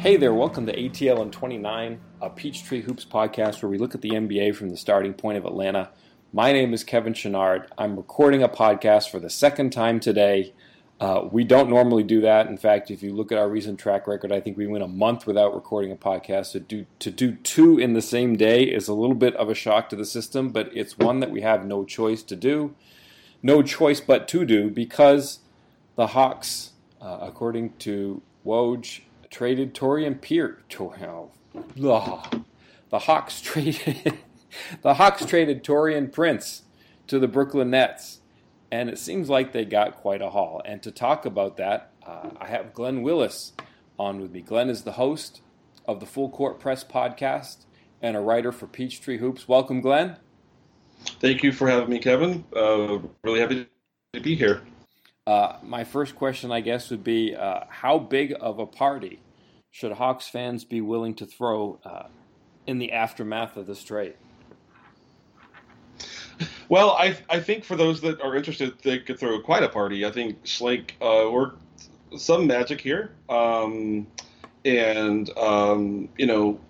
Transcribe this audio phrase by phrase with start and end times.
[0.00, 4.00] Hey there, welcome to ATL and 29, a Peachtree Hoops podcast where we look at
[4.00, 5.90] the NBA from the starting point of Atlanta.
[6.32, 7.66] My name is Kevin Chouinard.
[7.76, 10.54] I'm recording a podcast for the second time today.
[10.98, 12.46] Uh, we don't normally do that.
[12.46, 14.88] In fact, if you look at our recent track record, I think we went a
[14.88, 16.52] month without recording a podcast.
[16.52, 19.54] To do, to do two in the same day is a little bit of a
[19.54, 22.74] shock to the system, but it's one that we have no choice to do.
[23.42, 25.40] No choice but to do because
[25.96, 26.70] the Hawks,
[27.02, 30.60] uh, according to Woj, traded Taurean Pierce.
[30.78, 31.30] Oh,
[32.90, 34.18] the Hawks traded
[34.82, 36.62] the Hawks traded Taurean Prince
[37.06, 38.20] to the Brooklyn Nets,
[38.70, 40.60] and it seems like they got quite a haul.
[40.64, 43.52] And to talk about that, uh, I have Glenn Willis
[43.98, 44.40] on with me.
[44.40, 45.40] Glenn is the host
[45.86, 47.64] of the Full Court Press podcast
[48.02, 49.48] and a writer for Peachtree Hoops.
[49.48, 50.16] Welcome, Glenn.
[51.20, 52.44] Thank you for having me, Kevin.
[52.54, 53.66] Uh, really happy
[54.12, 54.62] to be here.
[55.26, 59.20] Uh, my first question, I guess, would be uh, how big of a party
[59.70, 62.06] should Hawks fans be willing to throw uh,
[62.66, 64.14] in the aftermath of this trade?
[66.68, 70.06] Well, I I think for those that are interested, they could throw quite a party.
[70.06, 71.60] I think Schlenk uh, worked
[72.16, 74.06] some magic here, um,
[74.64, 76.60] and um, you know,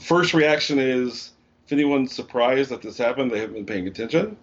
[0.00, 1.32] first reaction is
[1.66, 4.36] if anyone's surprised that this happened, they haven't been paying attention.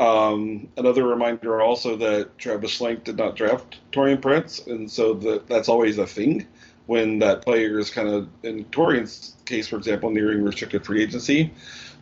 [0.00, 5.46] Um, another reminder also that Travis Schlenk did not draft Taurean Prince, and so that
[5.46, 6.46] that's always a thing
[6.88, 11.52] when that player is kind of, in Taurean's case, for example, nearing restricted free agency.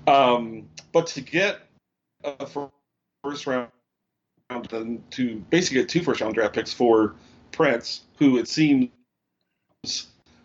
[0.06, 1.58] Um, but to get
[2.22, 2.46] a
[3.24, 3.68] first round
[4.70, 7.16] then to basically get two first round draft picks for
[7.50, 8.88] Prince, who it seems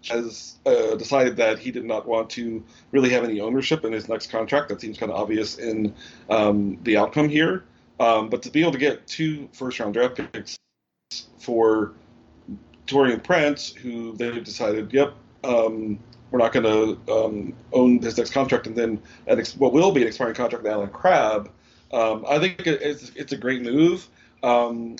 [0.09, 4.09] has uh, decided that he did not want to really have any ownership in his
[4.09, 4.69] next contract.
[4.69, 5.93] That seems kind of obvious in
[6.31, 7.63] um, the outcome here.
[7.99, 10.57] Um, but to be able to get two first round draft picks
[11.37, 11.93] for
[12.91, 15.13] Taurean Prince, who they've decided, yep,
[15.43, 19.73] um, we're not going to um, own his next contract, and then an ex- what
[19.73, 21.49] will be an expiring contract with Allen Crabbe.
[21.91, 24.07] Um, I think it's, it's a great move.
[24.43, 24.95] Um,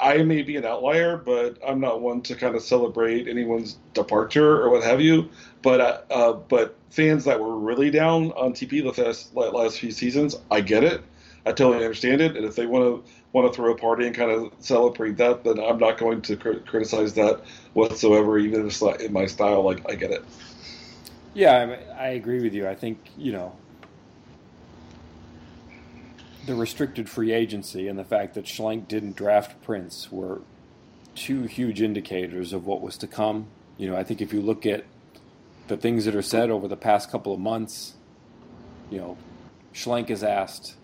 [0.00, 4.60] I may be an outlier, but I'm not one to kind of celebrate anyone's departure
[4.60, 5.30] or what have you.
[5.62, 9.90] But uh, uh but fans that were really down on TP the last, last few
[9.90, 11.02] seasons, I get it.
[11.46, 12.36] I totally understand it.
[12.36, 15.44] And if they want to want to throw a party and kind of celebrate that,
[15.44, 17.42] then I'm not going to cr- criticize that
[17.74, 19.62] whatsoever, even if it's not in my style.
[19.62, 20.24] Like I get it.
[21.34, 22.66] Yeah, I, I agree with you.
[22.66, 23.54] I think you know
[26.46, 30.40] the restricted free agency and the fact that Schlenk didn't draft Prince were
[31.14, 33.48] two huge indicators of what was to come.
[33.76, 34.84] You know, I think if you look at
[35.68, 37.94] the things that are said over the past couple of months,
[38.90, 39.18] you know,
[39.74, 40.76] Schlenk is asked,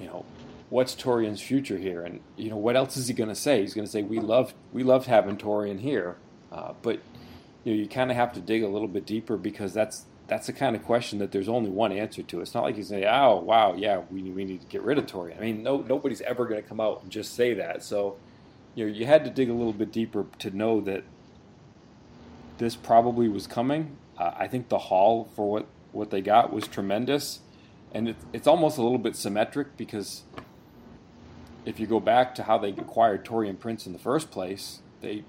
[0.00, 0.24] you know,
[0.70, 3.60] what's Taurean's future here, and you know, what else is he going to say?
[3.60, 6.16] He's going to say we love we loved having Taurean here,
[6.52, 7.00] uh, but
[7.64, 10.46] you know, you kind of have to dig a little bit deeper because that's that's
[10.46, 12.40] the kind of question that there's only one answer to.
[12.40, 15.06] It's not like you say, "Oh, wow, yeah, we, we need to get rid of
[15.06, 15.36] Taurean.
[15.38, 17.82] I mean, no nobody's ever going to come out and just say that.
[17.82, 18.16] So,
[18.74, 21.04] you know, you had to dig a little bit deeper to know that
[22.58, 23.96] this probably was coming.
[24.18, 27.40] Uh, I think the haul for what what they got was tremendous,
[27.92, 30.22] and it, it's almost a little bit symmetric because
[31.66, 35.24] if you go back to how they acquired Taurean Prince in the first place, they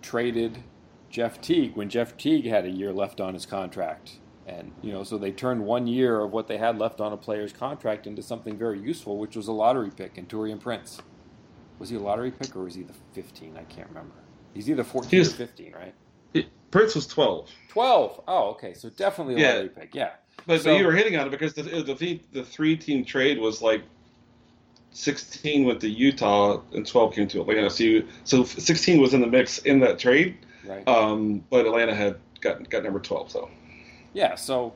[0.00, 0.62] traded
[1.10, 4.12] Jeff Teague when Jeff Teague had a year left on his contract.
[4.46, 7.16] And, you know, so they turned one year of what they had left on a
[7.16, 11.02] player's contract into something very useful, which was a lottery pick in Taurean Prince.
[11.78, 13.56] Was he a lottery pick or was he the 15?
[13.56, 14.14] I can't remember.
[14.54, 15.94] He's either 14 was, or 15, right?
[16.34, 17.50] It, Prince was 12.
[17.68, 18.22] 12.
[18.28, 18.74] Oh, okay.
[18.74, 19.52] So definitely a yeah.
[19.54, 19.94] lottery pick.
[19.94, 20.10] Yeah.
[20.46, 23.38] But, so, but you were hitting on it because the, the, the three team trade
[23.38, 23.82] was like
[24.92, 27.70] 16 went to Utah and 12 came to Atlanta.
[27.70, 30.36] So, you, so 16 was in the mix in that trade.
[30.66, 30.86] Right.
[30.88, 33.50] Um, but Atlanta had got, got number 12, so.
[34.12, 34.74] Yeah, so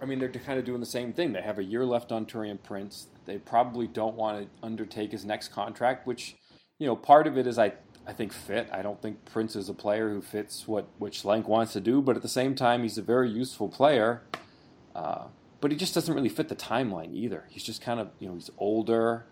[0.00, 1.32] I mean, they're kind of doing the same thing.
[1.32, 3.08] They have a year left on Taurean Prince.
[3.26, 6.36] They probably don't want to undertake his next contract, which,
[6.78, 7.72] you know, part of it is I,
[8.06, 8.68] I think fit.
[8.72, 12.00] I don't think Prince is a player who fits what, what Schlenk wants to do,
[12.00, 14.22] but at the same time, he's a very useful player.
[14.94, 15.24] Uh,
[15.60, 17.44] but he just doesn't really fit the timeline either.
[17.48, 19.26] He's just kind of, you know, he's older.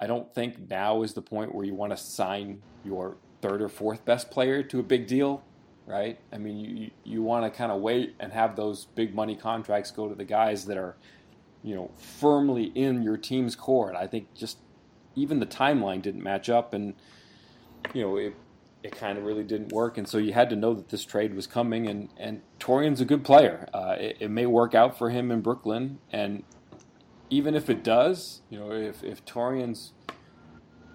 [0.00, 3.68] I don't think now is the point where you want to sign your third or
[3.68, 5.42] fourth best player to a big deal
[5.90, 6.18] right?
[6.32, 9.90] I mean, you you want to kind of wait and have those big money contracts
[9.90, 10.96] go to the guys that are,
[11.62, 13.88] you know, firmly in your team's core.
[13.88, 14.58] And I think just
[15.16, 16.94] even the timeline didn't match up, and
[17.92, 18.34] you know, it
[18.82, 19.98] it kind of really didn't work.
[19.98, 21.86] And so you had to know that this trade was coming.
[21.86, 23.68] And and Taurean's a good player.
[23.72, 26.44] Uh, it, it may work out for him in Brooklyn, and
[27.28, 29.92] even if it does, you know, if if Taurean's,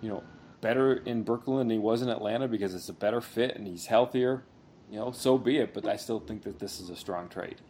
[0.01, 0.23] you know
[0.61, 3.85] better in Brooklyn than he was in Atlanta because it's a better fit and he's
[3.85, 4.45] healthier
[4.89, 5.73] you know, so be it.
[5.73, 7.61] But I still think that this is a strong trade.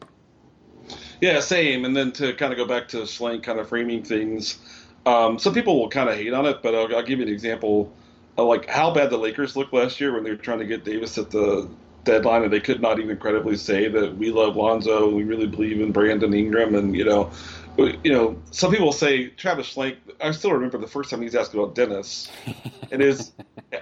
[1.21, 1.85] Yeah, same.
[1.85, 4.59] And then to kind of go back to Schlenk kind of framing things,
[5.05, 7.31] um, some people will kind of hate on it, but I'll, I'll give you an
[7.31, 7.91] example
[8.37, 10.83] Uh, like how bad the Lakers looked last year when they were trying to get
[10.83, 11.69] Davis at the
[12.03, 15.47] deadline, and they could not even credibly say that we love Lonzo and we really
[15.47, 17.31] believe in Brandon Ingram, and you know,
[17.77, 19.97] you know, some people say Travis Schlenk.
[20.21, 22.31] I still remember the first time he's asked about Dennis,
[22.91, 23.31] and his,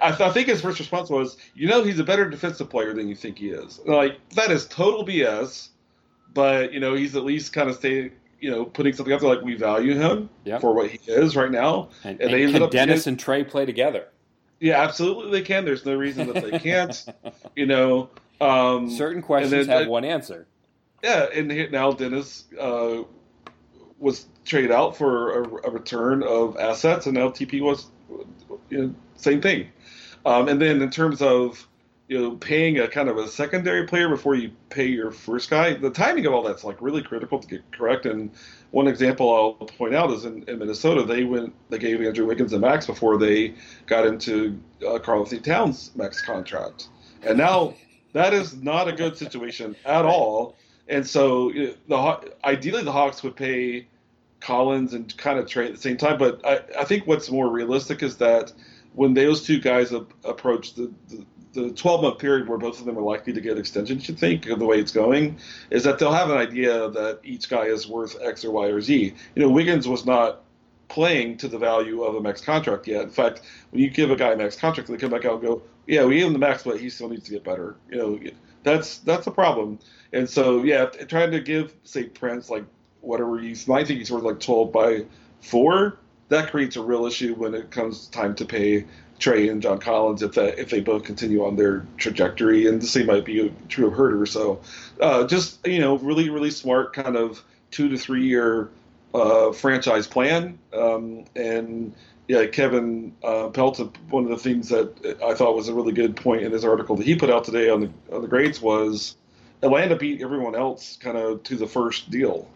[0.01, 2.94] I, th- I, think his first response was, "You know, he's a better defensive player
[2.94, 5.69] than you think he is." Like that is total BS
[6.33, 9.29] but you know he's at least kind of stay you know putting something up there
[9.29, 10.61] like we value him yep.
[10.61, 11.89] for what he is right now.
[12.03, 14.07] And, and, and they ended up Dennis and Trae play together.
[14.63, 15.65] Yeah, absolutely they can.
[15.65, 17.06] There's no reason that they can't.
[17.56, 20.48] you know, um, certain questions then, have uh, one answer.
[21.04, 23.04] Yeah, and now Dennis uh,
[24.00, 27.88] was traded out for a, a, return of assets, and now TP was
[28.69, 29.68] you know, same thing.
[30.25, 31.68] Um, and then in terms of
[32.07, 35.74] you know, paying a kind of a secondary player before you pay your first guy,
[35.74, 38.06] the timing of all that's like really critical to get correct.
[38.06, 38.31] And
[38.73, 42.53] one example I'll point out is in, in Minnesota, they went, they gave Andrew Wiggins
[42.53, 43.53] a max before they
[43.85, 46.87] got into uh, Karl-Anthony Towns' max contract,
[47.21, 47.75] and now
[48.13, 50.55] that is not a good situation at all.
[50.87, 53.87] And so, you know, the ideally the Hawks would pay
[54.39, 57.49] Collins and kind of trade at the same time, but I, I think what's more
[57.49, 58.51] realistic is that
[58.95, 61.23] when those two guys approach the, the
[61.53, 64.47] the 12 month period where both of them are likely to get extensions, you think,
[64.47, 65.38] of the way it's going,
[65.69, 68.81] is that they'll have an idea that each guy is worth X or Y or
[68.81, 69.13] Z.
[69.35, 70.41] You know, Wiggins was not
[70.89, 73.03] playing to the value of a max contract yet.
[73.03, 73.41] In fact,
[73.71, 76.05] when you give a guy a max contract, they come back out and go, "Yeah,
[76.05, 78.19] we gave him the max, but he still needs to get better." You know,
[78.63, 79.79] that's that's a problem.
[80.11, 82.65] And so, yeah, trying to give say Prince like
[83.01, 85.06] whatever he's, I think he's worth like 12 by
[85.41, 85.97] four.
[86.29, 88.85] That creates a real issue when it comes time to pay
[89.19, 92.88] Trae and John Collins if that if they both continue on their trajectory, and the
[92.88, 94.27] same might be true of Huerter.
[94.27, 94.62] So,
[95.00, 98.69] uh, just you know, really really smart kind of two to three year
[99.13, 101.94] uh, franchise plan, um, and
[102.27, 103.92] yeah, Kevin uh, Pelton.
[104.10, 106.95] One of the things that I thought was a really good point in his article
[106.95, 109.16] that he put out today on the on the grades was
[109.62, 112.48] Atlanta beat everyone else kind of to the first deal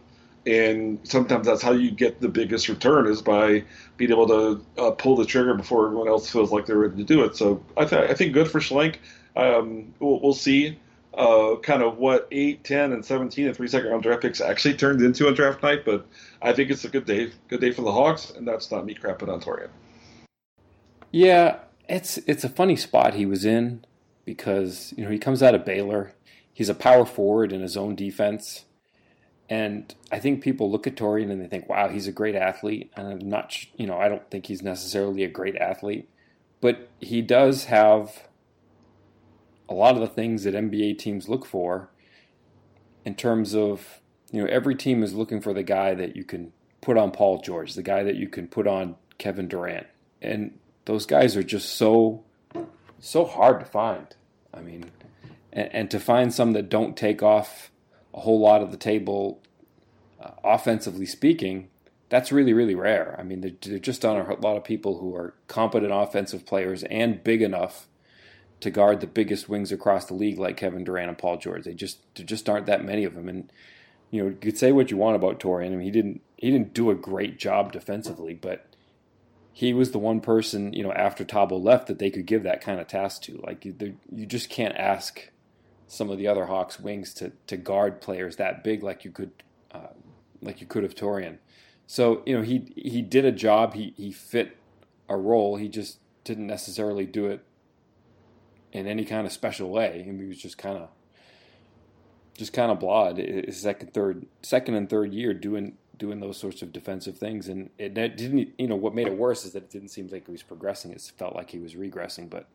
[0.47, 3.63] and sometimes that's how you get the biggest return is by
[3.97, 7.03] being able to uh, pull the trigger before everyone else feels like they're ready to
[7.03, 7.35] do it.
[7.35, 8.95] So I, th- I think good for Schlenk.
[9.35, 10.79] Um, we'll, we'll, see
[11.13, 14.75] uh, kind of what 8, 10, and 17 and three second round draft picks actually
[14.75, 16.07] turned into on draft night, but
[16.41, 18.95] I think it's a good day, good day for the Hawks, and that's not me
[18.95, 19.69] crapping on Taurean.
[21.11, 21.59] Yeah,
[21.89, 23.85] it's it's a funny spot he was in
[24.25, 26.13] because you know he comes out of Baylor.
[26.51, 28.65] He's a power forward in his own defense
[29.49, 32.91] and I think people look at Taurean and they think, wow, he's a great athlete.
[32.95, 36.09] And I'm not, you know, I don't think he's necessarily a great athlete,
[36.59, 38.27] but he does have
[39.69, 41.89] a lot of the things that NBA teams look for
[43.05, 44.01] in terms of,
[44.31, 46.51] you know, every team is looking for the guy that you can
[46.81, 49.87] put on Paul George, the guy that you can put on Kevin Durant.
[50.21, 52.25] And those guys are just so,
[52.99, 54.13] so hard to find.
[54.53, 54.91] I mean,
[55.53, 57.71] and, and to find some that don't take off
[58.17, 59.39] a whole lot of the table,
[60.19, 61.69] uh, offensively speaking,
[62.09, 63.15] that's really, really rare.
[63.19, 66.83] I mean, there, there just aren't a lot of people who are competent offensive players
[66.83, 67.87] and big enough
[68.59, 71.65] to guard the biggest wings across the league like Kevin Durant and Paul George.
[71.65, 73.29] They just there just aren't that many of them.
[73.29, 73.51] And
[74.09, 75.67] you know, you could say what you want about Taurean.
[75.67, 78.65] I mean, he didn't he didn't do a great job defensively, but
[79.53, 82.61] he was the one person you know after Thabo left that they could give that
[82.61, 83.39] kind of task to.
[83.45, 85.29] Like you just can't ask
[85.87, 89.31] some of the other Hawks wings to to guard players that big like you could
[89.71, 89.93] uh,
[90.41, 91.37] like you could have Taurean.
[91.85, 93.73] So you know he he did a job.
[93.73, 94.57] He he fit
[95.09, 95.55] a role.
[95.55, 97.43] He just didn't necessarily do it
[98.73, 100.03] in any kind of special way.
[100.05, 100.89] I mean, he was just kind of
[102.37, 103.17] just kind of blawed.
[103.17, 107.69] His second, third, second and third year doing doing those sorts of defensive things, and
[107.77, 108.49] it didn't.
[108.57, 110.91] You know what made it worse is that it didn't seem like he was progressing.
[110.91, 112.29] It felt like he was regressing.
[112.29, 112.47] But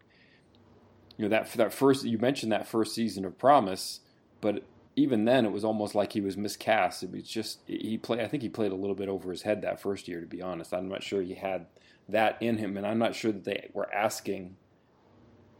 [1.16, 4.00] you know that that first you mentioned that first season of promise,
[4.40, 4.64] but
[4.94, 7.02] even then it was almost like he was miscast.
[7.02, 8.20] It was just he played.
[8.20, 10.20] I think he played a little bit over his head that first year.
[10.20, 11.66] To be honest, I'm not sure he had
[12.08, 14.56] that in him, and I'm not sure that they were asking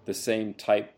[0.04, 0.94] the same type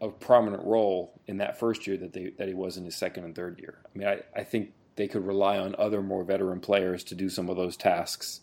[0.00, 3.24] of prominent role in that first year that they that he was in his second
[3.24, 3.78] and third year.
[3.84, 7.28] I mean, I, I think they could rely on other more veteran players to do
[7.28, 8.40] some of those tasks,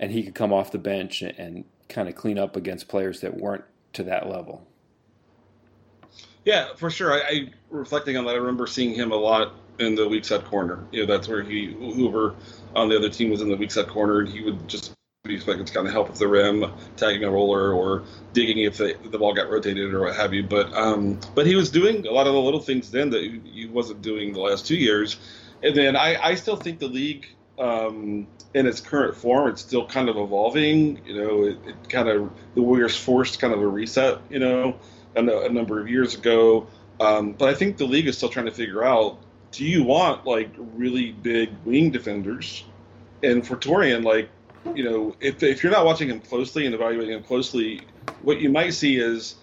[0.00, 3.36] and he could come off the bench and kind of clean up against players that
[3.36, 4.66] weren't to that level.
[6.44, 7.12] Yeah, for sure.
[7.12, 10.44] I, I, reflecting on that, I remember seeing him a lot in the weak side
[10.44, 10.84] corner.
[10.90, 12.34] You know, that's where he Hoover
[12.74, 14.94] on the other team was in the weak side corner, and he would just
[15.24, 16.64] be expect to kind of help with the rim,
[16.96, 20.42] tagging a roller, or digging if the, the ball got rotated or what have you.
[20.42, 23.40] But um, but he was doing a lot of the little things then that he,
[23.44, 25.18] he wasn't doing the last two years.
[25.62, 27.28] And then I, I still think the league
[27.58, 31.00] um, in its current form, it's still kind of evolving.
[31.06, 34.18] You know, it, it kind of the Warriors forced kind of a reset.
[34.30, 34.78] You know,
[35.14, 36.66] a, a number of years ago.
[37.00, 39.18] Um, but I think the league is still trying to figure out:
[39.50, 42.64] Do you want like really big wing defenders?
[43.22, 44.28] And for Taurean, like
[44.74, 47.82] you know, if if you're not watching him closely and evaluating him closely,
[48.22, 49.36] what you might see is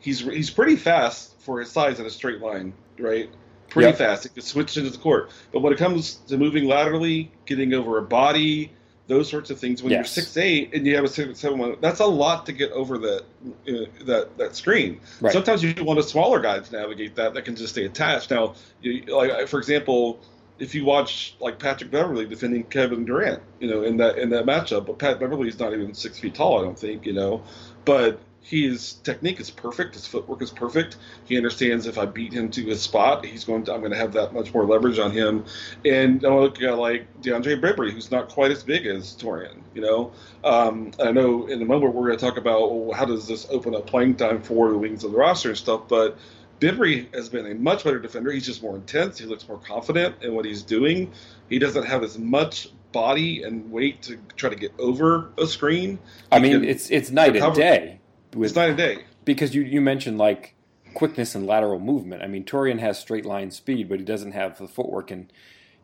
[0.00, 3.30] he's he's pretty fast for his size in a straight line, right?
[3.74, 3.98] Pretty yep.
[3.98, 4.24] fast.
[4.24, 5.30] It can switch into the court.
[5.52, 8.70] But when it comes to moving laterally, getting over a body,
[9.08, 9.82] those sorts of things.
[9.82, 9.98] When yes.
[9.98, 12.70] you're six eight and you have a six seven one, that's a lot to get
[12.70, 13.24] over that
[13.68, 15.00] uh, that that screen.
[15.20, 15.32] Right.
[15.32, 18.30] Sometimes you want a smaller guy to navigate that that can just stay attached.
[18.30, 20.20] Now, you, like for example,
[20.60, 24.46] if you watch like Patrick Beverley defending Kevin Durant, you know, in that in that
[24.46, 27.42] matchup, but Pat Beverley is not even six feet tall, I don't think, you know,
[27.84, 29.94] but his technique is perfect.
[29.94, 30.98] His footwork is perfect.
[31.24, 33.72] He understands if I beat him to his spot, he's going to.
[33.72, 35.46] I'm going to have that much more leverage on him.
[35.86, 39.62] And I look at like DeAndre Bembry, who's not quite as big as Taurean.
[39.74, 40.12] You know,
[40.44, 43.46] um, I know in a moment we're going to talk about well, how does this
[43.48, 45.88] open up playing time for the wings of the roster and stuff.
[45.88, 46.18] But
[46.60, 48.30] Bembry has been a much better defender.
[48.30, 49.18] He's just more intense.
[49.18, 51.10] He looks more confident in what he's doing.
[51.48, 55.98] He doesn't have as much body and weight to try to get over a screen.
[56.30, 57.46] I mean, it's it's night recover.
[57.46, 58.00] and day
[58.34, 60.54] with it's night and day because you you mentioned like
[60.94, 62.22] quickness and lateral movement.
[62.22, 65.10] I mean, Taurean has straight line speed, but he doesn't have the footwork.
[65.10, 65.30] And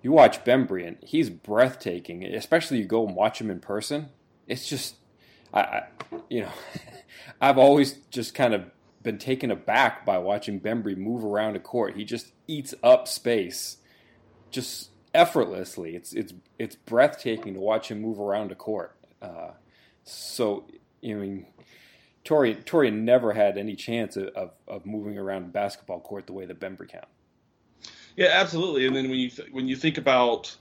[0.02, 2.25] you watch Bembry, and he's breathtaking.
[2.25, 4.09] Especially you go and watch him in person.
[4.47, 4.97] It's just,
[5.52, 5.83] I, I
[6.28, 6.52] you know,
[7.40, 8.71] I've always just kind of
[9.02, 11.97] been taken aback by watching Bembry move around a court.
[11.97, 13.78] He just eats up space,
[14.50, 15.97] just effortlessly.
[15.97, 18.97] It's it's it's breathtaking to watch him move around a court.
[19.21, 19.50] Uh,
[20.04, 20.64] so,
[21.04, 21.47] I mean,
[22.24, 26.32] Taurean, Taurean never had any chance of, of, of moving around a basketball court the
[26.32, 27.04] way that Bembry can.
[28.16, 28.86] Yeah, absolutely.
[28.86, 30.54] And then when you th- when you think about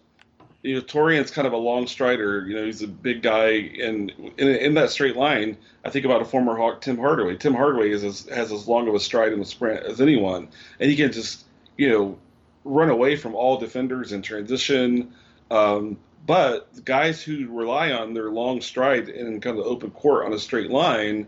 [0.62, 2.46] you know Taurean's kind of a long strider.
[2.46, 3.50] You know, he's a big guy,
[3.82, 7.38] and in, in that straight line, I think about a former Hawk, Tim Hardaway.
[7.38, 10.50] Tim Hardaway is as, has as long of a stride in the sprint as anyone,
[10.80, 11.46] and he can just
[11.78, 12.18] you know
[12.66, 15.14] run away from all defenders in transition.
[15.50, 20.34] Um, but guys who rely on their long stride in kind of open court on
[20.34, 21.28] a straight line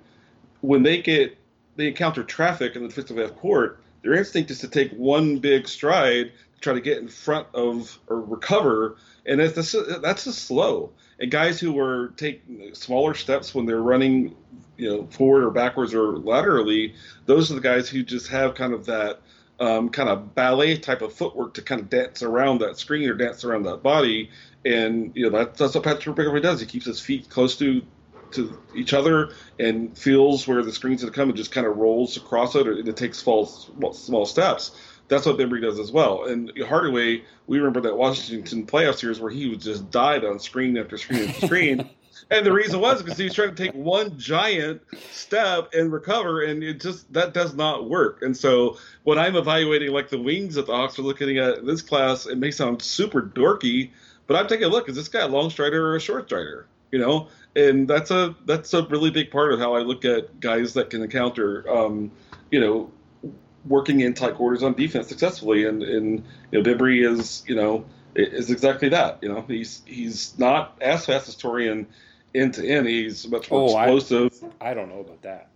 [0.62, 1.38] when they get
[1.75, 5.68] they encounter traffic in the defensive half court, their instinct is to take one big
[5.68, 10.91] stride to try to get in front of or recover, and that's that's just slow.
[11.20, 14.36] And guys who are take smaller steps when they're running,
[14.77, 18.74] you know, forward or backwards or laterally, those are the guys who just have kind
[18.74, 19.22] of that
[19.60, 23.13] um, kind of ballet type of footwork to kind of dance around that screen or
[23.13, 24.32] dance around that body.
[24.65, 26.60] And you know that, that's what Patrick Beverley does.
[26.60, 27.84] He keeps his feet close to
[28.33, 31.77] to each other and feels where the screen's going to come and just kind of
[31.77, 34.71] rolls across it, or it takes small, small steps.
[35.07, 36.25] That's what Bembry does as well.
[36.25, 40.77] And Hardaway, we remember that Washington playoff series where he was just died on screen
[40.77, 41.89] after screen after screen.
[42.29, 46.43] and the reason was because he was trying to take one giant step and recover,
[46.43, 48.21] and it just that does not work.
[48.21, 51.65] And so when I'm evaluating like the wings that the Hawks are looking at in
[51.65, 53.91] this class, it may sound super dorky,
[54.27, 56.67] but I'm taking a look: is this guy a long strider or a short strider?
[56.89, 60.39] You know, and that's a that's a really big part of how I look at
[60.39, 62.12] guys that can encounter, um,
[62.50, 62.91] you know,
[63.65, 65.65] working in tight quarters on defense successfully.
[65.65, 69.20] And and you know, Bembry is you know is exactly that.
[69.22, 71.88] You know, he's he's not as fast as Taurean
[72.34, 72.88] end to end.
[72.88, 74.51] He's much more oh, explosive.
[74.60, 75.50] I, I, don't know about that.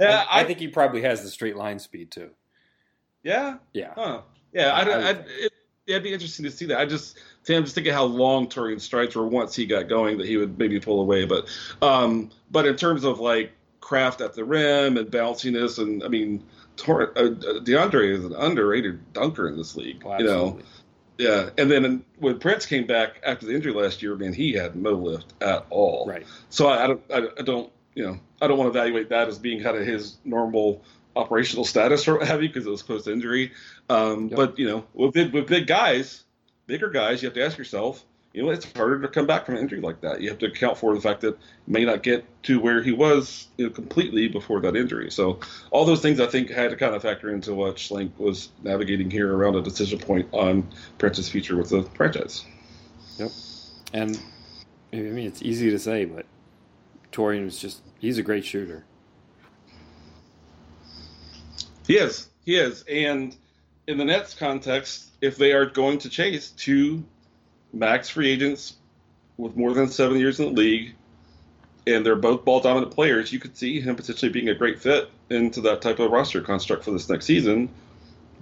[0.00, 2.30] yeah, I, I, think he probably has the straight line speed too.
[3.22, 3.58] Yeah.
[3.72, 3.92] Yeah.
[3.94, 4.22] Huh.
[4.52, 4.72] Yeah.
[4.72, 5.52] I, I, it,
[5.86, 6.78] it'd be interesting to see that.
[6.78, 7.18] I just
[7.48, 10.58] I'm just thinking how long Taurean strikes were once he got going that he would
[10.58, 11.24] maybe pull away.
[11.24, 11.48] But
[11.82, 16.44] um, but in terms of like craft at the rim and bounciness, and I mean,
[16.76, 17.30] Tor- uh,
[17.62, 20.02] DeAndre is an underrated dunker in this league.
[20.04, 20.60] Oh, you know,
[21.20, 21.50] yeah.
[21.58, 24.92] And then when Prince came back after the injury last year, man, he had no
[24.92, 26.06] lift at all.
[26.06, 26.26] Right.
[26.48, 29.28] So I, I don't, I, I don't, you know, I don't want to evaluate that
[29.28, 30.82] as being kind of his normal
[31.16, 33.52] operational status or what have you because it was post injury.
[33.88, 34.36] Um, yep.
[34.36, 36.24] But you know, with big, with big guys,
[36.70, 39.56] bigger guys, you have to ask yourself, you know, it's harder to come back from
[39.56, 40.20] an injury like that.
[40.20, 41.36] You have to account for the fact that
[41.66, 45.10] he may not get to where he was you know, completely before that injury.
[45.10, 45.40] So
[45.72, 49.10] all those things I think had to kind of factor into what Schlenk was navigating
[49.10, 52.44] here around a decision point on Prince's future with the franchise.
[53.18, 53.30] Yep.
[53.92, 54.22] And
[54.92, 56.24] I mean, it's easy to say, but
[57.10, 58.84] Taurean is just—he's a great shooter.
[61.88, 62.28] He is.
[62.44, 62.84] He is.
[62.88, 63.36] And
[63.90, 67.04] in the Nets context, if they are going to chase two
[67.72, 68.76] max free agents
[69.36, 70.94] with more than seven years in the league,
[71.86, 75.10] and they're both ball dominant players, you could see him potentially being a great fit
[75.30, 77.68] into that type of roster construct for this next season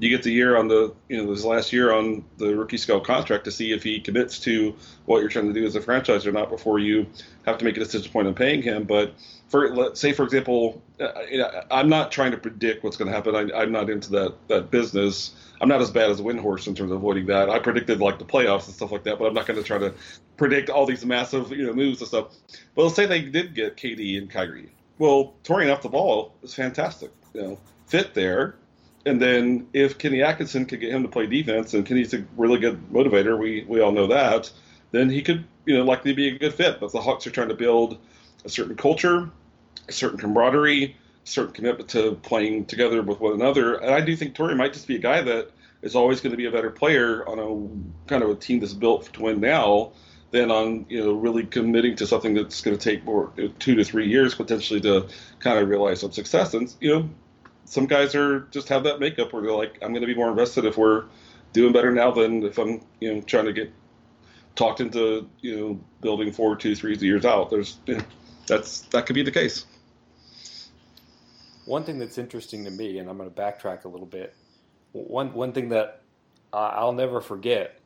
[0.01, 3.01] you get the year on the you know this last year on the rookie scale
[3.01, 4.75] contract to see if he commits to
[5.07, 7.07] what you're trying to do as a franchise or not before you
[7.45, 8.85] have to make a decision point on paying him.
[8.85, 9.15] But
[9.49, 13.35] for let's say for example, uh, I'm not trying to predict what's going to happen.
[13.35, 15.35] I, am not into that that business.
[15.61, 17.51] I'm not as bad as a Windhorst in terms of avoiding that.
[17.51, 19.79] I predicted like the playoffs and stuff like that, but I'm not going to try
[19.79, 19.93] to
[20.37, 22.35] predict all these massive you know moves and stuff.
[22.75, 24.71] But let's say they did get KD and Kyrie.
[24.99, 27.11] Well, Taurean off the ball is fantastic.
[27.35, 28.57] You know, fit there
[29.09, 32.59] and then if Kenny Atkinson could get him to play defense, and Kenny's a really
[32.59, 34.51] good motivator, we we all know that,
[34.91, 36.79] then he could you know likely be a good fit.
[36.81, 37.99] But the Hawks are trying to build
[38.45, 39.31] a certain culture,
[39.89, 43.75] a certain camaraderie, a certain commitment to playing together with one another.
[43.75, 45.51] And I do think Torrey might just be a guy that
[45.83, 48.73] is always going to be a better player on a kind of a team that's
[48.73, 49.93] built to win now
[50.31, 53.85] than on you know really committing to something that's going to take more two to
[53.85, 56.55] three years potentially to kind of realize some success.
[56.55, 57.09] And you know
[57.65, 60.31] some guys are just have that makeup where they're like, I'm going to be more
[60.31, 61.05] invested if we're
[61.53, 63.73] doing better now than if I'm you know trying to get
[64.55, 67.51] talked into you know building four, two, three years out.
[67.51, 67.79] There's
[68.49, 69.67] that's that could be the case.
[71.65, 74.35] One thing that's interesting to me, and I'm going to backtrack a little bit.
[74.93, 76.03] One one thing that
[76.53, 77.79] I'll never forget,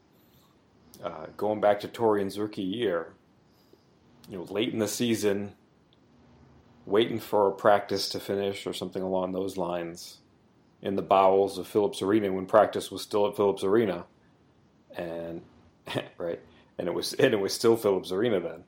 [1.03, 3.13] uh, going back to Taurean's rookie year,
[4.29, 5.55] you know, late in the season,
[6.87, 10.19] waiting for a practice to finish or something along those lines
[10.81, 14.05] in the bowels of Phillips Arena when practice was still at Phillips Arena,
[14.97, 15.43] and
[16.19, 16.41] right,
[16.79, 18.65] and it was and it was still Phillips Arena then.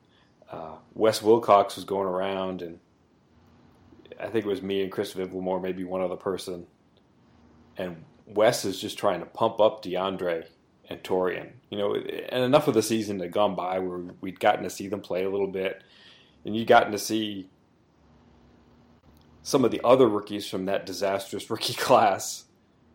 [0.50, 2.78] Uh, Wes Wilcox was going around, and
[4.20, 6.66] I think it was me and Chris Vivlamore, maybe one other person,
[7.76, 10.46] and Wes is just trying to pump up DeAndre
[10.88, 11.50] and Taurean.
[11.70, 14.88] You know, and enough of the season had gone by where we'd gotten to see
[14.88, 15.82] them play a little bit,
[16.44, 17.48] and you'd gotten to see
[19.42, 22.44] some of the other rookies from that disastrous rookie class.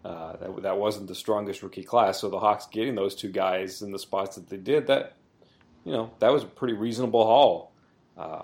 [0.04, 2.20] Uh, that, that wasn't the strongest rookie class.
[2.22, 5.18] So the Hawks getting those two guys in the spots that they did, that
[5.84, 7.74] you know, that was a pretty reasonable haul.
[8.18, 8.44] Uh,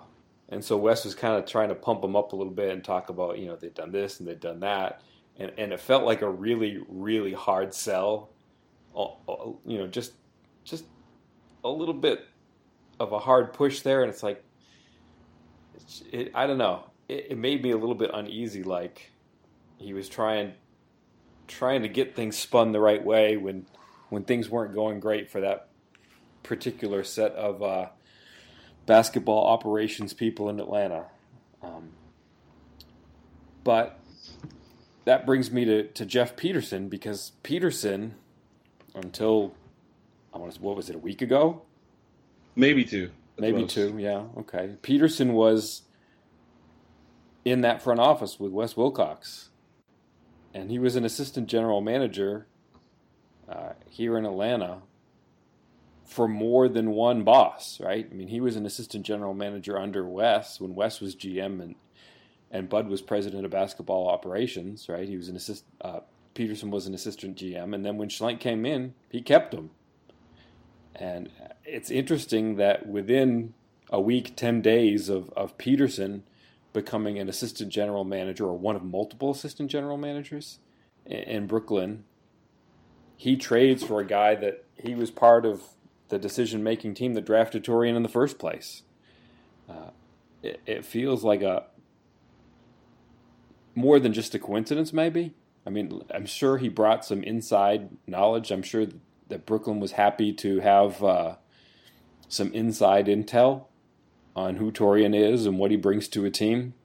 [0.49, 2.83] and so Wes was kind of trying to pump them up a little bit and
[2.83, 5.01] talk about, you know, they'd done this and they'd done that.
[5.37, 8.29] And, and it felt like a really, really hard sell.
[8.95, 10.13] You know, just
[10.63, 10.85] just
[11.63, 12.25] a little bit
[12.99, 14.03] of a hard push there.
[14.03, 14.41] And it's like,
[16.13, 18.63] it, I don't know it, it made me a little bit uneasy.
[18.63, 19.11] Like
[19.77, 20.53] he was trying
[21.47, 23.65] trying to get things spun the right way when
[24.09, 25.69] when things weren't going great for that
[26.45, 27.87] particular set of uh,
[28.85, 31.05] basketball operations people in Atlanta.
[31.61, 31.89] Um,
[33.63, 33.99] but
[35.05, 38.15] that brings me to, to Jeff Peterson because Peterson,
[38.93, 39.53] until
[40.33, 41.63] I want to, what was it a week ago?
[42.55, 43.11] Maybe two.
[43.37, 43.97] Maybe two.
[43.97, 44.23] Yeah.
[44.37, 44.75] Okay.
[44.81, 45.81] Peterson was
[47.43, 49.49] in that front office with Wes Wilcox.
[50.53, 52.47] And he was an assistant general manager
[53.49, 54.81] uh, here in Atlanta
[56.05, 58.07] for more than one boss, right?
[58.09, 61.75] I mean, he was an assistant general manager under Wes when Wes was GM and
[62.51, 65.09] and Bud was president of basketball operations, right?
[65.09, 65.65] He was an assist.
[65.81, 66.01] Uh,
[66.35, 69.71] Peterson was an assistant GM, and then when Schlenk came in, he kept him.
[70.95, 71.29] And
[71.65, 73.53] it's interesting that within
[73.89, 76.23] a week, ten days of of Peterson
[76.71, 80.59] becoming an assistant general manager or one of multiple assistant general managers
[81.05, 82.03] in Brooklyn.
[83.17, 85.61] He trades for a guy that he was part of
[86.09, 88.83] the decision making team that drafted Taurean in the first place.
[89.69, 89.89] Uh,
[90.43, 91.65] it, it, feels like a
[93.73, 95.33] more than just a coincidence, maybe.
[95.65, 98.51] I mean, I'm sure he brought some inside knowledge.
[98.51, 98.85] I'm sure
[99.29, 101.35] that Brooklyn was happy to have uh,
[102.27, 103.65] some inside intel
[104.35, 106.75] on who Taurean is and what he brings to a team.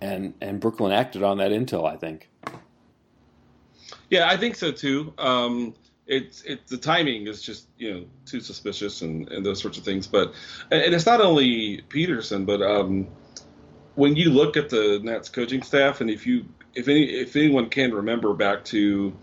[0.00, 2.30] And and Brooklyn acted on that intel, I think.
[4.10, 5.12] Yeah, I think so too.
[5.18, 5.74] Um,
[6.06, 9.84] it's it the timing is just you know too suspicious and, and those sorts of
[9.84, 10.06] things.
[10.06, 10.34] But
[10.70, 13.08] and it's not only Peterson, but um,
[13.94, 17.68] when you look at the Nets coaching staff, and if you if any if anyone
[17.68, 19.16] can remember back to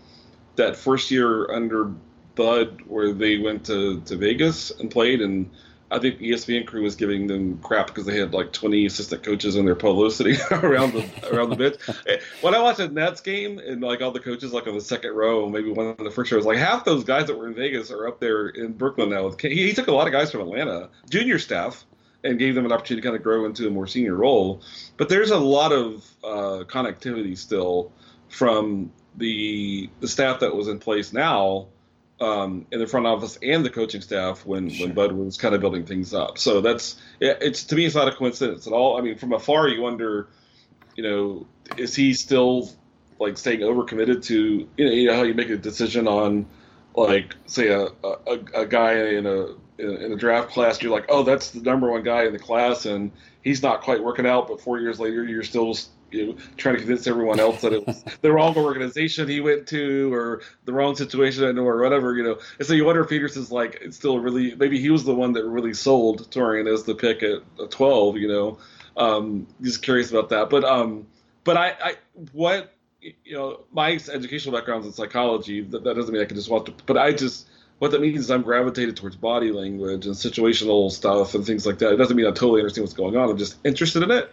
[0.56, 1.92] that first year under
[2.34, 5.50] Bud, where they went to to Vegas and played and
[5.90, 9.56] I think ESPN crew was giving them crap because they had like 20 assistant coaches
[9.56, 11.76] in their polo sitting around the around the bench.
[12.42, 15.14] When I watched a Nets game and like all the coaches like on the second
[15.14, 17.90] row, maybe one of the first rows, like half those guys that were in Vegas
[17.90, 19.30] are up there in Brooklyn now.
[19.40, 21.84] He, he took a lot of guys from Atlanta, junior staff,
[22.22, 24.62] and gave them an opportunity to kind of grow into a more senior role.
[24.96, 27.92] But there's a lot of uh, connectivity still
[28.28, 31.66] from the the staff that was in place now
[32.20, 34.86] um, in the front office and the coaching staff when, sure.
[34.86, 36.38] when Bud was kind of building things up.
[36.38, 38.98] So that's it's to me it's not a coincidence at all.
[38.98, 40.28] I mean, from afar you wonder,
[40.96, 42.70] you know, is he still
[43.18, 46.46] like staying overcommitted to you know, you know how you make a decision on
[46.94, 49.46] like say a, a, a guy in a
[49.78, 52.84] in a draft class you're like oh that's the number one guy in the class
[52.84, 55.74] and he's not quite working out but four years later you're still
[56.10, 59.66] you know, trying to convince everyone else that it was the wrong organization he went
[59.68, 62.38] to or the wrong situation or whatever, you know.
[62.58, 65.32] And so you wonder if Peterson's like it's still really maybe he was the one
[65.34, 68.58] that really sold Taurean as the pick at 12, you know.
[68.96, 70.50] Um, just curious about that.
[70.50, 71.06] But um,
[71.44, 71.94] but I, I
[72.32, 75.62] what you know my educational background is in psychology.
[75.62, 76.66] That, that doesn't mean I can just watch.
[76.66, 80.90] To, but I just what that means is I'm gravitated towards body language and situational
[80.90, 81.94] stuff and things like that.
[81.94, 83.30] It doesn't mean I totally understand what's going on.
[83.30, 84.30] I'm just interested in it.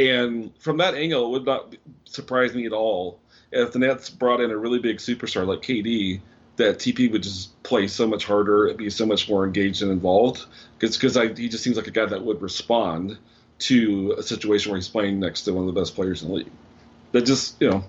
[0.00, 3.20] And from that angle, it would not surprise me at all
[3.52, 6.20] if the Nets brought in a really big superstar like KD.
[6.56, 9.90] That TP would just play so much harder, and be so much more engaged and
[9.90, 10.44] involved.
[10.78, 10.96] Because
[11.38, 13.16] he just seems like a guy that would respond
[13.60, 16.34] to a situation where he's playing next to one of the best players in the
[16.34, 16.50] league.
[17.12, 17.84] That just you know,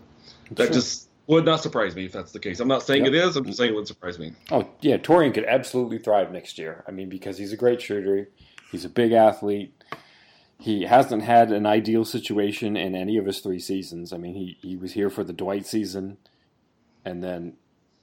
[0.52, 0.74] that sure.
[0.74, 2.60] just would not surprise me if that's the case.
[2.60, 3.14] I'm not saying yep.
[3.14, 3.36] it is.
[3.36, 4.34] I'm just saying it would surprise me.
[4.52, 6.84] Oh yeah, Taurean could absolutely thrive next year.
[6.88, 8.30] I mean, because he's a great shooter,
[8.72, 9.74] he's a big athlete.
[10.62, 14.14] He hasn't had an ideal situation in any of his three seasons.
[14.14, 16.18] I mean, he, he was here for the Dwight season,
[17.04, 17.58] and then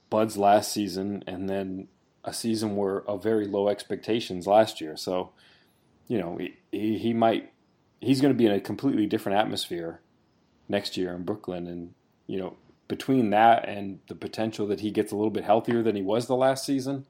[0.09, 1.87] Bud's last season, and then
[2.25, 4.97] a season where of very low expectations last year.
[4.97, 5.31] So,
[6.07, 6.37] you know,
[6.71, 7.53] he, he might
[8.01, 10.01] he's going to be in a completely different atmosphere
[10.67, 11.93] next year in Brooklyn, and
[12.27, 12.57] you know,
[12.89, 16.27] between that and the potential that he gets a little bit healthier than he was
[16.27, 17.05] the last season,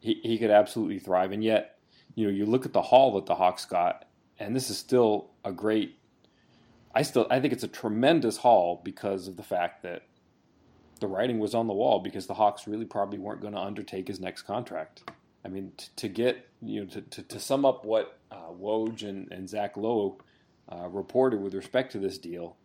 [0.00, 1.32] he, he could absolutely thrive.
[1.32, 1.78] And yet,
[2.14, 4.07] you know, you look at the haul that the Hawks got,
[4.38, 5.98] and this is still a great.
[6.94, 10.02] I still I think it's a tremendous haul because of the fact that
[11.00, 14.08] the writing was on the wall because the Hawks really probably weren't going to undertake
[14.08, 15.10] his next contract.
[15.44, 19.08] I mean, t- to get you know to, to, to sum up what uh, Woj
[19.08, 20.18] and, and Zach Lowe
[20.70, 22.56] uh, reported with respect to this deal,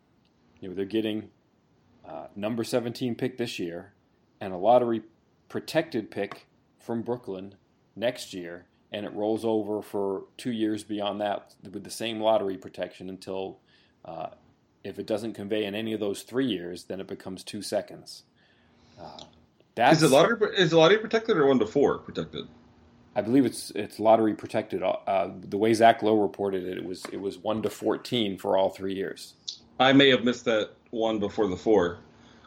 [0.60, 1.30] you know they're getting
[2.08, 3.94] uh, number 17 pick this year
[4.42, 5.02] and a lottery
[5.48, 7.56] protected pick from Brooklyn
[7.96, 12.58] next year, and it rolls over for two years beyond that with the same lottery
[12.58, 13.60] protection until
[14.06, 14.28] uh,
[14.84, 18.24] if it doesn't convey in any of those three years, then it becomes two seconds.
[19.02, 19.20] Uh,
[19.76, 20.38] that's, is it lottery?
[20.56, 22.48] Is it lottery protected or one to four protected?
[23.16, 24.84] I believe it's it's lottery protected.
[24.84, 28.56] Uh, the way Zach Lowe reported it, it was it was one to fourteen for
[28.58, 29.34] all three years.
[29.80, 32.00] I may have missed that one before the four.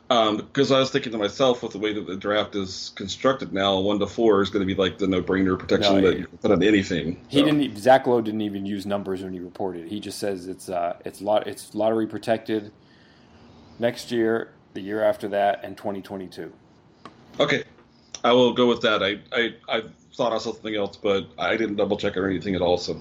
[0.08, 3.52] Because um, I was thinking to myself, with the way that the draft is constructed
[3.52, 6.26] now, one to four is going to be like the no-brainer protection no, that you
[6.26, 7.20] can put on anything.
[7.28, 7.46] He so.
[7.46, 7.76] didn't.
[7.76, 9.88] Zach Lowe didn't even use numbers when he reported.
[9.88, 12.70] He just says it's uh, it's lot it's lottery protected
[13.80, 16.52] next year, the year after that, and 2022.
[17.40, 17.64] Okay,
[18.22, 19.02] I will go with that.
[19.02, 19.82] I I, I
[20.14, 22.78] thought I saw something else, but I didn't double check or anything at all.
[22.78, 22.96] So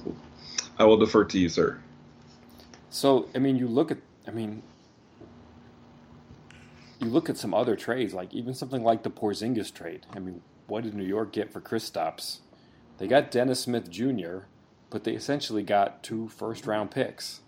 [0.80, 1.78] I will defer to you, sir.
[2.89, 4.63] So I mean, you look at I mean,
[6.99, 10.05] you look at some other trades, like even something like the Porzingis trade.
[10.13, 12.39] I mean, what did New York get for Kristaps?
[12.97, 14.39] They got Dennis Smith Jr.,
[14.89, 17.41] but they essentially got two first round picks.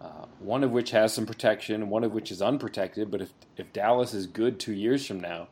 [0.00, 3.10] Uh, one of which has some protection, one of which is unprotected.
[3.10, 5.48] But if if Dallas is good two years from now,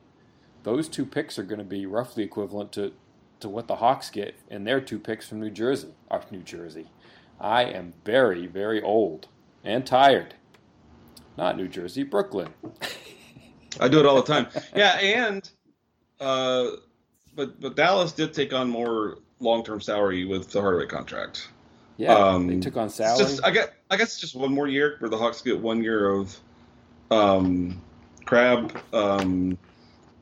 [0.62, 2.92] those two picks are going to be roughly equivalent to
[3.40, 5.94] to what the Hawks get in their two picks from New Jersey.
[6.10, 6.90] Or New Jersey.
[7.40, 9.28] I am very very old
[9.64, 10.34] and tired.
[11.36, 12.54] Not New Jersey, Brooklyn.
[13.80, 14.48] I do it all the time.
[14.74, 15.48] Yeah, and
[16.20, 16.70] uh,
[17.34, 21.48] but but Dallas did take on more long term salary with the Hardaway contract.
[21.96, 23.24] Yeah, um, they took on salary.
[23.24, 25.82] Just, I guess I guess it's just one more year where the Hawks get one
[25.82, 26.38] year of
[27.10, 27.82] um,
[28.24, 28.76] Crabbe.
[28.92, 29.58] Um,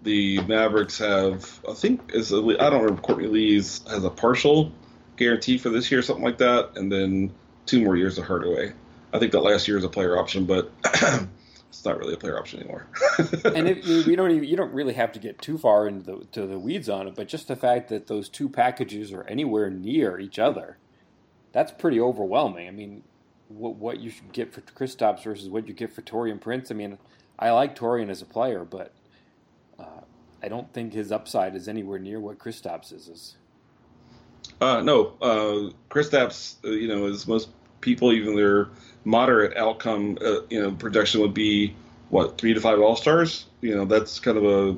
[0.03, 3.01] the Mavericks have, I think, is I don't remember.
[3.01, 4.71] Courtney Lee's has a partial
[5.17, 7.33] guarantee for this year, something like that, and then
[7.67, 8.73] two more years of Hardaway.
[9.13, 10.71] I think that last year is a player option, but
[11.75, 12.87] it's not really a player option anymore.
[13.45, 16.25] and if, you don't even, you don't really have to get too far into the,
[16.33, 19.71] to the weeds on it, but just the fact that those two packages are anywhere
[19.71, 20.79] near each other,
[21.53, 22.69] that's pretty overwhelming.
[22.69, 23.03] I mean,
[23.49, 26.71] what what you should get for Kristaps versus what you get for Taurean Prince.
[26.71, 26.99] I mean,
[27.39, 28.93] I like Taurean as a player, but
[29.79, 30.03] uh,
[30.43, 33.09] I don't think his upside is anywhere near what Kristaps is.
[33.09, 33.37] is.
[34.61, 37.49] Uh, no, uh, Kristaps, uh, you know, as most
[37.85, 38.69] people, even their
[39.05, 41.77] moderate outcome, uh, you know, projection would be
[42.09, 43.47] what three to five All Stars.
[43.61, 44.77] You know, that's kind of a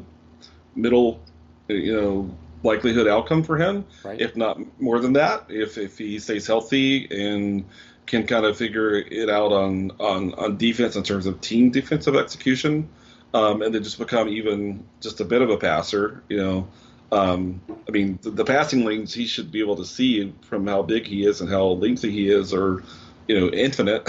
[0.74, 1.20] middle,
[1.68, 4.20] you know, likelihood outcome for him, right.
[4.20, 5.46] if not more than that.
[5.48, 7.64] If if he stays healthy and
[8.06, 12.16] can kind of figure it out on on on defense in terms of team defensive
[12.16, 12.88] execution,
[13.34, 16.68] um, and then just become even just a bit of a passer, you know.
[17.12, 20.82] Um, I mean, the, the, passing lanes he should be able to see from how
[20.82, 22.82] big he is and how lengthy he is, or
[23.28, 24.08] you know, infinite.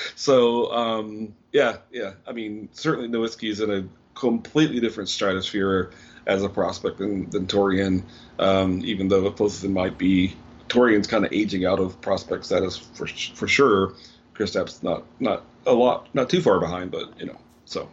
[0.14, 2.12] so um, yeah, yeah.
[2.26, 5.90] I mean, certainly Nowitzki is in a completely different stratosphere
[6.26, 8.02] as a prospect than, than Taurean,
[8.38, 10.36] um, even though both of them might be.
[10.68, 13.94] Taurean's kind of aging out of prospect status for for sure.
[14.34, 17.88] Kristaps not not a lot, not too far behind, but you know, so.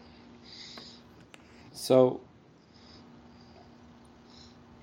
[1.72, 2.20] So,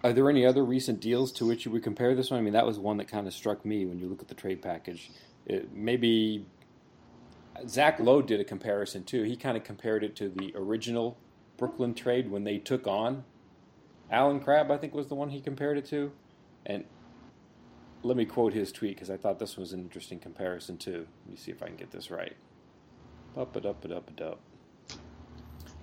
[0.04, 2.40] are there any other recent deals to which you would compare this one?
[2.40, 4.34] I mean, that was one that kind of struck me when you look at the
[4.34, 5.10] trade package.
[5.46, 6.46] It, maybe
[7.68, 9.22] Zach Lowe did a comparison too.
[9.22, 11.18] He kind of compared it to the original
[11.56, 13.24] Brooklyn trade when they took on
[14.10, 14.70] Allen Crabbe.
[14.70, 16.12] I think was the one he compared it to,
[16.66, 16.84] and
[18.02, 21.06] let me quote his tweet because I thought this was an interesting comparison too.
[21.24, 22.36] Let me see if I can get this right.
[23.36, 24.40] Up it up it up it up.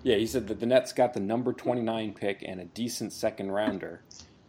[0.04, 3.52] Yeah, he said that the Nets got the number 29 pick and a decent second
[3.52, 4.02] rounder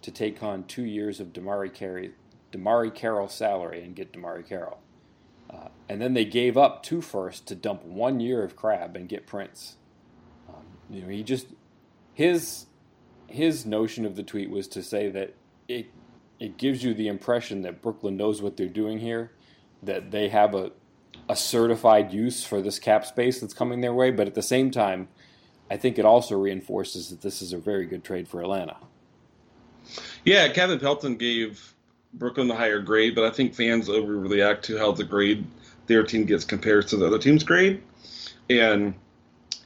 [0.03, 2.13] to take on two years of Damari, Carey,
[2.53, 4.79] DeMarre Carroll salary and get DeMarre Carroll.
[5.49, 9.09] Uh, and then they gave up two firsts to dump one year of Crabbe and
[9.09, 9.77] get Prince.
[10.49, 11.49] Um, you know, he just
[12.15, 12.67] his
[13.27, 15.35] his notion of the tweet was to say that
[15.67, 15.91] it
[16.39, 19.33] it gives you the impression that Brooklyn knows what they're doing here,
[19.83, 20.71] that they have a
[21.29, 24.71] a certified use for this cap space that's coming their way, but at the same
[24.71, 25.09] time,
[25.71, 28.77] I think it also reinforces that this is a very good trade for Atlanta.
[30.25, 31.75] Yeah, Kevin Pelton gave
[32.13, 35.47] Brooklyn the higher grade, but I think fans overreact to how the grade
[35.87, 37.83] their team gets compared to the other team's grade,
[38.49, 38.95] and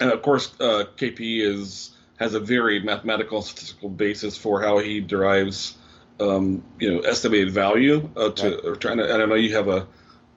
[0.01, 5.01] and of course uh, KP is has a very mathematical statistical basis for how he
[5.01, 5.77] derives
[6.21, 8.65] um, you know estimated value uh, to right.
[8.65, 9.13] or trying to.
[9.13, 9.87] And I know you have a,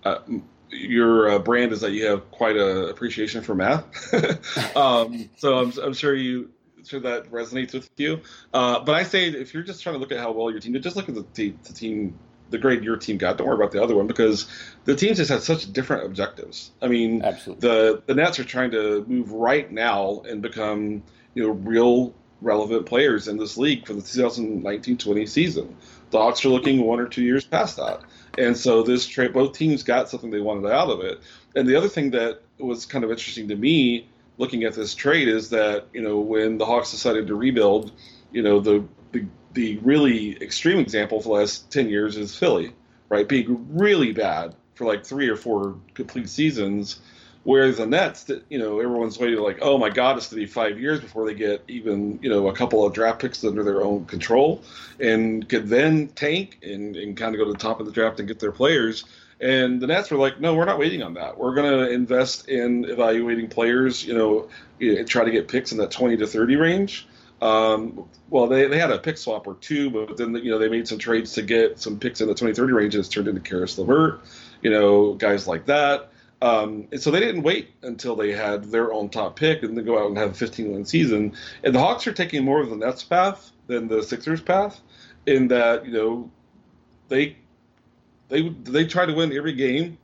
[0.04, 0.22] a
[0.70, 4.14] your uh, brand is that you have quite a appreciation for math.
[4.76, 6.52] um, so I'm, I'm sure you
[6.88, 8.22] sure that resonates with you.
[8.54, 10.74] Uh, but I say if you're just trying to look at how well your team
[10.74, 12.18] did, just look at the, team, the team,
[12.50, 13.38] the grade your team got.
[13.38, 14.48] Don't worry about the other one because
[14.86, 16.72] the teams just had such different objectives.
[16.82, 17.68] I mean, Absolutely.
[17.68, 21.04] the the Nets are trying to move right now and become
[21.34, 25.76] you know real relevant players in this league for the 2019-20 season.
[26.12, 28.02] The Hawks are looking one or two years past that.
[28.38, 31.20] And so this trade, both teams got something they wanted out of it.
[31.56, 35.28] And the other thing that was kind of interesting to me looking at this trade
[35.28, 37.92] is that you know when the Hawks decided to rebuild,
[38.32, 42.74] you know the the, the really extreme example for the last ten years is Philly,
[43.10, 43.28] right?
[43.28, 47.00] Being really bad for like three or four complete seasons.
[47.48, 50.52] Whereas the Nets, you know, everyone's waiting like, oh my God, it's going to be
[50.52, 53.82] five years before they get even you know a couple of draft picks under their
[53.82, 54.62] own control,
[55.00, 58.20] and could then tank and, and kind of go to the top of the draft
[58.20, 59.06] and get their players.
[59.40, 61.38] And the Nets were like, no, we're not waiting on that.
[61.38, 64.50] We're going to invest in evaluating players, you know,
[65.06, 67.08] try to get picks in that 20 to 30 range.
[67.42, 70.68] Um, well, they, they had a pick swap or two, but then, you know, they
[70.68, 73.40] made some trades to get some picks in the 20, 30 range it's turned into
[73.40, 74.20] Caris LeVert,
[74.62, 76.10] you know, guys like that.
[76.42, 79.86] Um, and so they didn't wait until they had their own top pick and then
[79.86, 81.34] go out and have a 15 win season.
[81.64, 84.80] And the Hawks are taking more of the Nets path than the Sixers path
[85.26, 86.32] in that, you know,
[87.10, 87.38] they
[88.30, 89.98] they they try to win every game,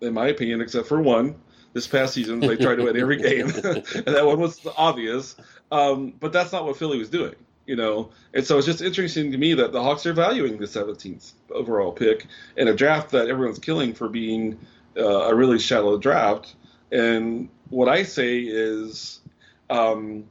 [0.00, 1.36] in my opinion, except for one.
[1.72, 5.36] This past season, they tried to win every game, and that one was obvious.
[5.70, 8.10] Um, but that's not what Philly was doing, you know.
[8.34, 11.92] And so it's just interesting to me that the Hawks are valuing the 17th overall
[11.92, 12.26] pick
[12.56, 14.58] in a draft that everyone's killing for being
[14.96, 16.54] uh, a really shallow draft.
[16.92, 19.20] And what I say is,
[19.68, 20.24] um,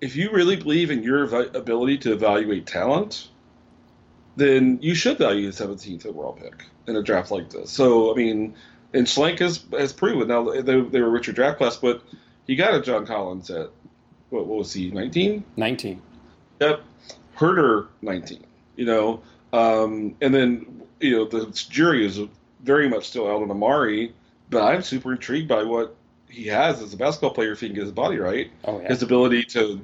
[0.00, 3.28] if you really believe in your ability to evaluate talent,
[4.36, 7.70] then you should value the 17th overall pick in a draft like this.
[7.70, 8.54] So, I mean,
[8.92, 12.02] and Schlenk has, has proven now they, they were a richer draft class, but
[12.46, 13.70] he got a John Collins at
[14.30, 15.44] what, what was he 19?
[15.56, 16.02] 19.
[16.60, 16.82] Yep.
[17.36, 18.44] Huerter 19.
[18.76, 22.20] You know, um, and then you know the jury is
[22.62, 24.14] very much still out on Omari,
[24.50, 25.96] but I'm super intrigued by what
[26.28, 28.50] he has as a basketball player if he can get his body right.
[28.64, 28.88] Oh, yeah.
[28.88, 29.80] His ability to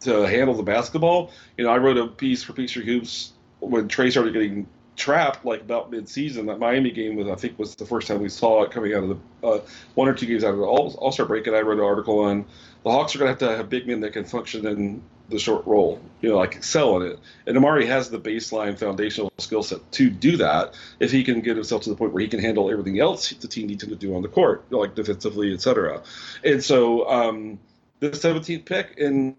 [0.00, 1.30] to handle the basketball.
[1.56, 5.62] You know, I wrote a piece for Peachtree Hoops when Trae started getting trapped, like
[5.62, 8.70] about mid-season, that Miami game was, I think, was the first time we saw it
[8.70, 9.60] coming out of the uh,
[9.94, 11.46] one or two games out of the All Star break.
[11.46, 12.44] And I wrote an article on
[12.84, 15.38] the Hawks are going to have to have big men that can function in the
[15.38, 17.18] short roll, you know, like excel in it.
[17.46, 21.56] And Omari has the baseline foundational skill set to do that if he can get
[21.56, 23.96] himself to the point where he can handle everything else the team needs him to
[23.96, 26.02] do on the court, like defensively, etc.
[26.44, 27.58] And so um,
[28.00, 29.36] the 17th pick, and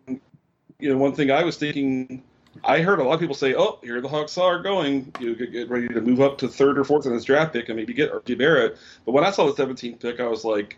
[0.79, 2.23] you know, one thing I was thinking
[2.63, 5.11] I heard a lot of people say, "Oh, here the Hawks are going.
[5.19, 7.77] You get ready to move up to third or fourth in this draft pick and
[7.77, 10.77] maybe get RJ Barrett." But when I saw the 17th pick, I was like,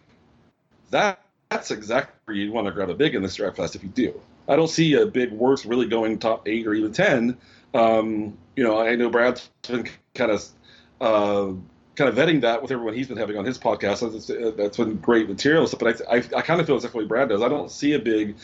[0.92, 3.84] "That that's exactly where you'd want to grab a big in this draft class if
[3.84, 7.38] you do." I don't see a big worth really going top eight or even ten.
[7.74, 10.46] Um, you know, I know Brad's been kind of
[11.02, 11.54] uh,
[11.96, 14.58] kind of vetting that with everyone he's been having on his podcast.
[14.58, 15.68] That's, been great material.
[15.78, 17.42] But I, I, I kind of feel exactly what Brad does.
[17.42, 18.36] I don't see a big.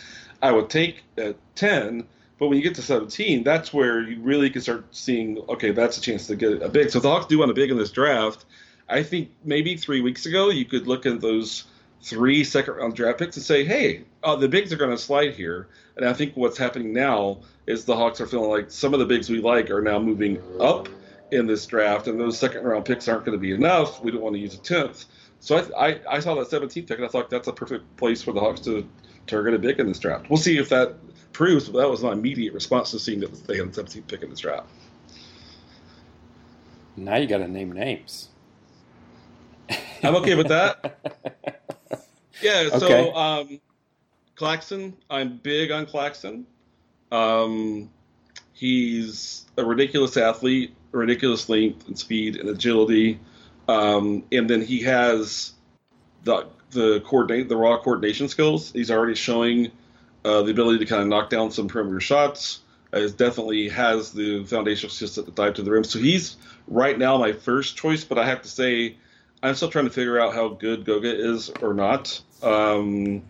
[0.42, 2.08] I would take at ten,
[2.42, 5.38] but when you get to seventeen, that's where you really can start seeing.
[5.48, 6.90] Okay, that's a chance to get a big.
[6.90, 8.46] So the Hawks do want a big in this draft.
[8.90, 11.66] I think maybe three weeks ago you could look at those
[12.02, 15.36] three second round draft picks and say, hey, uh, the bigs are going to slide
[15.36, 15.68] here.
[15.96, 19.06] And I think what's happening now is the Hawks are feeling like some of the
[19.06, 20.90] bigs we like are now moving up
[21.30, 24.04] in this draft, and those second round picks aren't going to be enough.
[24.04, 25.06] We don't want to use a tenth.
[25.42, 28.24] So I, I, I saw that 17th pick, and I thought that's a perfect place
[28.24, 28.90] for the Hawks to
[29.32, 30.30] target a big in this draft.
[30.30, 30.96] We'll see if that
[31.34, 34.22] proves, but that was my immediate response to seeing that they had a 17th pick
[34.22, 34.68] in this draft.
[36.96, 38.30] Now you got to name names.
[40.04, 41.00] I'm okay with that.
[42.42, 42.70] yeah.
[42.70, 43.12] So okay.
[43.14, 43.62] um,
[44.36, 46.46] Claxton, I'm big on Claxton.
[47.12, 47.90] Um,
[48.54, 53.20] he's a ridiculous athlete, ridiculous length and speed and agility,
[53.68, 55.54] um, and then he has
[56.24, 58.72] the the coordinate the raw coordination skills.
[58.72, 59.72] He's already showing
[60.26, 62.62] uh, the ability to kind of knock down some perimeter shots.
[62.94, 65.84] Uh, definitely has the foundational skills to dive to the rim.
[65.84, 66.36] So he's
[66.68, 68.98] right now my first choice, but I have to say
[69.42, 72.22] I'm still trying to figure out how good Goga is or not.
[72.44, 73.24] Um,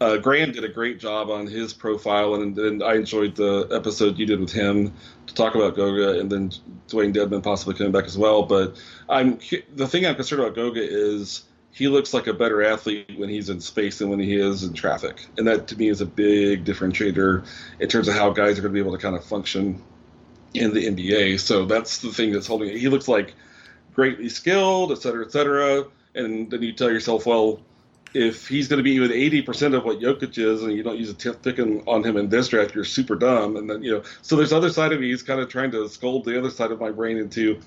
[0.00, 4.18] uh, Graham did a great job on his profile, and, and I enjoyed the episode
[4.18, 4.92] you did with him
[5.26, 6.50] to talk about Goga, and then
[6.88, 8.42] Dewayne Dedmon possibly coming back as well.
[8.42, 8.76] But
[9.08, 9.38] I'm
[9.74, 11.44] the thing I'm concerned about Goga is
[11.76, 14.72] he looks like a better athlete when he's in space than when he is in
[14.72, 17.46] traffic, and that to me is a big differentiator
[17.80, 19.82] in terms of how guys are going to be able to kind of function
[20.54, 21.38] in the NBA.
[21.38, 22.78] So that's the thing that's holding it.
[22.78, 23.34] He looks like
[23.92, 25.84] greatly skilled, et cetera, et cetera.
[26.14, 27.60] And then you tell yourself, well,
[28.14, 31.10] if he's going to be even 80% of what Jokic is and you don't use
[31.10, 33.56] a 10th pick on him in this draft, you're super dumb.
[33.56, 35.10] And then, you know, so there's other side of me.
[35.10, 37.60] He's kind of trying to scold the other side of my brain into,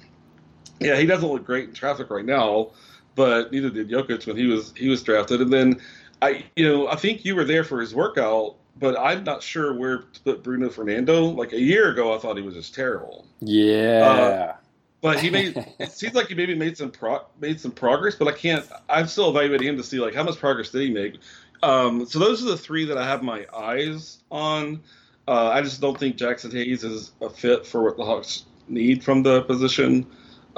[0.80, 2.72] yeah, he doesn't look great in traffic right now,
[3.20, 5.42] but neither did Jokic when he was, he was drafted.
[5.42, 5.82] And then
[6.22, 9.74] I, you know, I think you were there for his workout, but I'm not sure
[9.74, 11.26] where to put Bruno Fernando.
[11.26, 13.28] Like a year ago, I thought he was just terrible.
[13.42, 14.06] Yeah.
[14.06, 14.56] Uh,
[15.02, 18.30] but he made it seems like he maybe made some pro, made some progress, but
[18.30, 18.66] I can't.
[18.88, 21.20] I'm still evaluating him to see like how much progress did he make.
[21.62, 24.82] Um, so those are the three that I have my eyes on.
[25.28, 29.04] Uh, I just don't think Jaxson Hayes is a fit for what the Hawks need
[29.04, 30.08] from the position.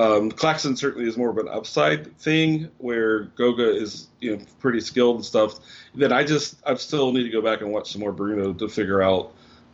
[0.02, 4.82] Um, Claxton certainly is more of an upside thing, where Goga is you know pretty
[4.82, 5.60] skilled and stuff.
[5.94, 8.68] Then I just I still need to go back and watch some more Bruno to
[8.68, 9.32] figure out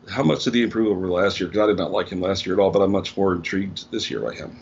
[0.09, 1.47] how much did he improve over last year?
[1.47, 3.89] Because I did not like him last year at all, but I'm much more intrigued
[3.89, 4.57] this year by him.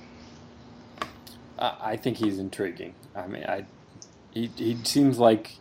[1.58, 2.94] I think he's intriguing.
[3.16, 3.66] I mean, I
[4.32, 5.58] he he seems like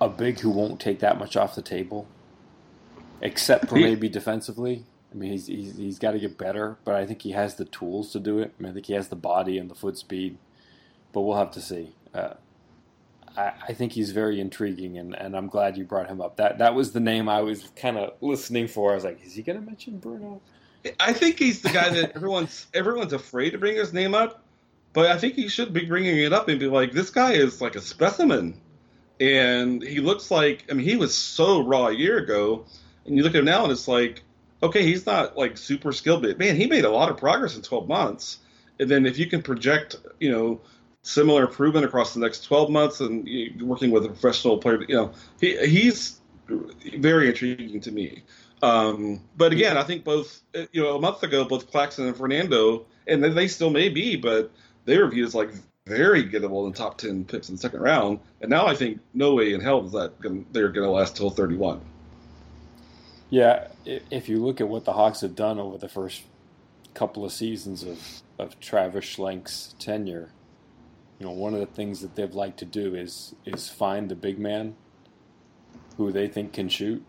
[0.00, 2.06] a big who won't take that much off the table,
[3.20, 4.84] except for maybe defensively.
[5.12, 7.64] I mean, he's he's, he's got to get better, but I think he has the
[7.64, 8.54] tools to do it.
[8.58, 10.38] I, mean, I think he has the body and the foot speed,
[11.12, 11.94] but we'll have to see.
[12.12, 12.34] Uh,
[13.36, 16.36] I, I think he's very intriguing, and, and I'm glad you brought him up.
[16.36, 18.92] That that was the name I was kind of listening for.
[18.92, 20.40] I was like, is he going to mention Bruno?
[21.00, 24.42] I think he's the guy that everyone's everyone's afraid to bring his name up,
[24.92, 27.60] but I think he should be bringing it up and be like, this guy is
[27.60, 28.60] like a specimen,
[29.20, 32.64] and he looks like I mean he was so raw a year ago,
[33.04, 34.22] and you look at him now and it's like,
[34.66, 37.62] okay, he's not like super skilled, but man, he made a lot of progress in
[37.62, 38.38] 12 months,
[38.78, 40.60] and then if you can project, you know
[41.06, 43.28] similar improvement across the next 12 months and
[43.62, 44.82] working with a professional player.
[44.88, 46.20] You know, he, he's
[46.98, 48.24] very intriguing to me.
[48.60, 52.86] Um, but again, I think both, you know, a month ago, both Claxton and Fernando,
[53.06, 54.50] and they still may be, but
[54.84, 55.50] they were viewed as like
[55.86, 58.18] very gettable in top 10 picks in the second round.
[58.40, 61.16] And now I think no way in hell is that gonna, they're going to last
[61.16, 61.80] till 31.
[63.36, 66.22] Yeah, if you look at what the Hawks have done over the first
[66.94, 70.30] couple of seasons of, of Travis Schlenk's tenure,
[71.18, 74.14] you know, one of the things that they've liked to do is is find the
[74.14, 74.74] big man
[75.98, 77.04] who they think can shoot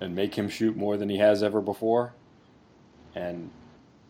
[0.00, 2.14] and make him shoot more than he has ever before.
[3.14, 3.50] And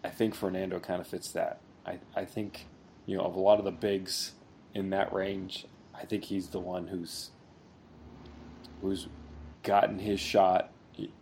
[0.05, 1.59] I think Fernando kind of fits that.
[1.84, 2.66] I, I think,
[3.05, 4.30] you know, of a lot of the bigs
[4.74, 7.30] in that range, I think he's the one who's
[8.80, 9.09] who's
[9.64, 10.70] gotten his shot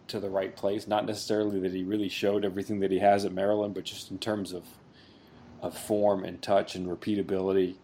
[0.09, 0.87] to the right place.
[0.87, 4.18] Not necessarily that he really showed everything that he has at Maryland, but just in
[4.18, 4.64] terms of
[5.64, 7.77] of form and touch and repeatability.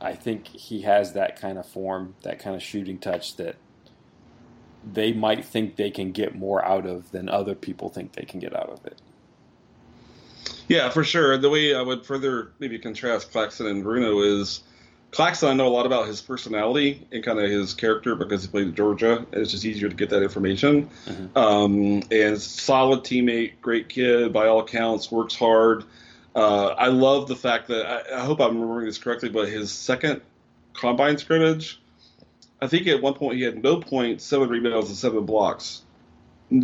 [0.00, 3.56] I think he has that kind of form, that kind of shooting touch that
[4.92, 8.38] they might think they can get more out of than other people think they can
[8.38, 9.02] get out of it.
[10.68, 11.36] Yeah, for sure.
[11.36, 14.62] The way I would further maybe contrast Claxton and Bruno is
[15.10, 18.48] Claxton, I know a lot about his personality and kind of his character because he
[18.48, 20.90] played at Georgia, and it's just easier to get that information.
[21.06, 21.38] Mm-hmm.
[21.38, 25.84] Um, and solid teammate, great kid by all accounts, works hard.
[26.34, 29.72] Uh, I love the fact that I, I, hope I'm remembering this correctly, but his
[29.72, 30.20] second
[30.74, 31.80] combine scrimmage,
[32.60, 35.82] I think at one point he had no points, seven rebounds, and seven blocks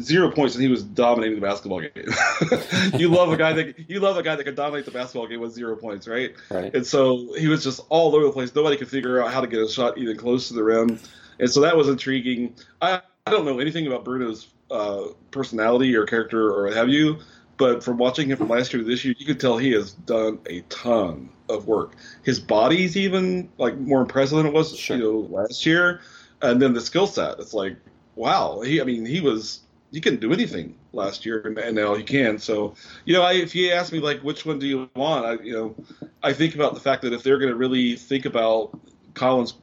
[0.00, 1.92] zero points and he was dominating the basketball game.
[2.98, 5.40] you love a guy that you love a guy that can dominate the basketball game
[5.40, 6.34] with zero points, right?
[6.50, 6.74] Right.
[6.74, 8.54] And so he was just all over the place.
[8.54, 10.98] Nobody could figure out how to get a shot even close to the rim,
[11.38, 12.54] and so that was intriguing.
[12.80, 17.18] I, I don't know anything about Bruno's uh, personality or character or what have you,
[17.58, 19.92] but from watching him from last year to this year, you could tell he has
[19.92, 21.94] done a ton of work.
[22.22, 24.96] His body's even like more impressive than it was sure.
[24.96, 26.00] you know last year,
[26.40, 27.38] and then the skill set.
[27.38, 27.76] It's like
[28.16, 28.60] wow.
[28.60, 29.60] He, I mean, he was
[29.94, 32.36] he couldn't do anything last year, and, now he can.
[32.36, 32.74] So,
[33.04, 35.52] you know, I, if you ask me like which one do you want, I you
[35.52, 38.76] know, I think about the fact that if they're going to really think about
[39.14, 39.54] Collins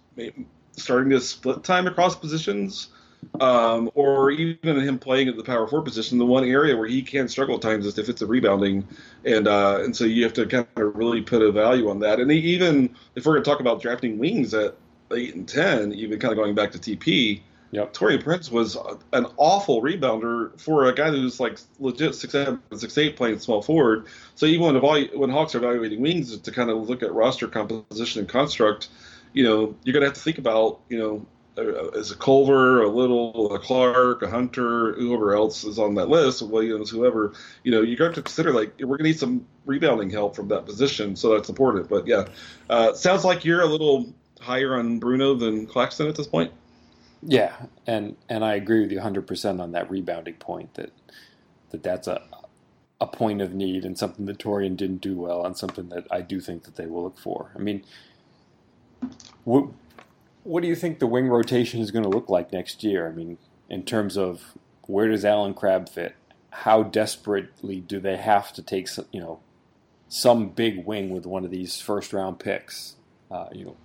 [0.77, 2.87] starting to split time across positions,
[3.41, 7.01] um, or even him playing at the power four position, the one area where he
[7.01, 8.87] can struggle at times is if it's a rebounding,
[9.25, 12.21] and uh, and so you have to kind of really put a value on that.
[12.21, 14.77] And even if we're going to talk about drafting wings at
[15.13, 17.41] eight and ten, even kind of going back to TP
[17.71, 17.93] Yep.
[17.93, 18.77] Taurean Prince was
[19.13, 23.61] an awful rebounder for a guy who's like legit six seven, six eight playing small
[23.61, 24.07] forward.
[24.35, 28.19] So even when when Hawks are evaluating wings to kind of look at roster composition
[28.19, 28.89] and construct,
[29.31, 31.25] you know, you're gonna have to think about, you know,
[31.57, 36.09] uh, is a Culver, a Little, a Clark, a Hunter, whoever else is on that
[36.09, 40.09] list, Williams, whoever, you know, you got to consider like we're gonna need some rebounding
[40.09, 41.87] help from that position, so that's important.
[41.87, 42.25] But yeah,
[42.69, 46.51] uh, sounds like you're a little higher on Bruno than Claxton at this point.
[47.23, 47.53] Yeah,
[47.87, 50.91] and and I agree with you 100% on that rebounding point that
[51.71, 52.23] that that's a
[53.01, 56.21] a point of need and something that Taurean didn't do well and something that I
[56.21, 57.51] do think that they will look for.
[57.55, 57.83] I mean,
[59.43, 59.67] what
[60.43, 63.07] what do you think the wing rotation is going to look like next year?
[63.07, 63.37] I mean,
[63.69, 64.53] in terms of
[64.87, 66.15] where does Allen Crabbe fit?
[66.51, 69.41] How desperately do they have to take some, you know
[70.09, 72.95] some big wing with one of these first round picks?
[73.31, 73.77] Uh, you know,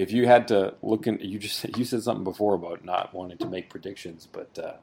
[0.00, 3.38] if you had to look in, you just you said something before about not wanting
[3.38, 4.74] to make predictions, but uh,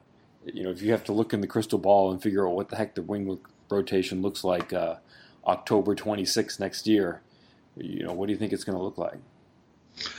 [0.44, 2.68] you know if you have to look in the crystal ball and figure out what
[2.68, 3.38] the heck the wing
[3.68, 4.96] rotation looks like uh,
[5.46, 7.20] October 26th next year,
[7.76, 9.18] you know what do you think it's going to look like?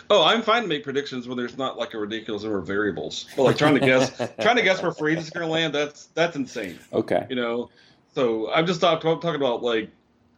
[0.09, 3.27] Oh, I'm fine to make predictions when there's not like a ridiculous number of variables.
[3.37, 6.07] But like trying to guess, trying to guess where free is going to land, that's
[6.07, 6.77] that's insane.
[6.91, 7.25] Okay.
[7.29, 7.69] You know,
[8.13, 9.89] so I'm just talk, talking about like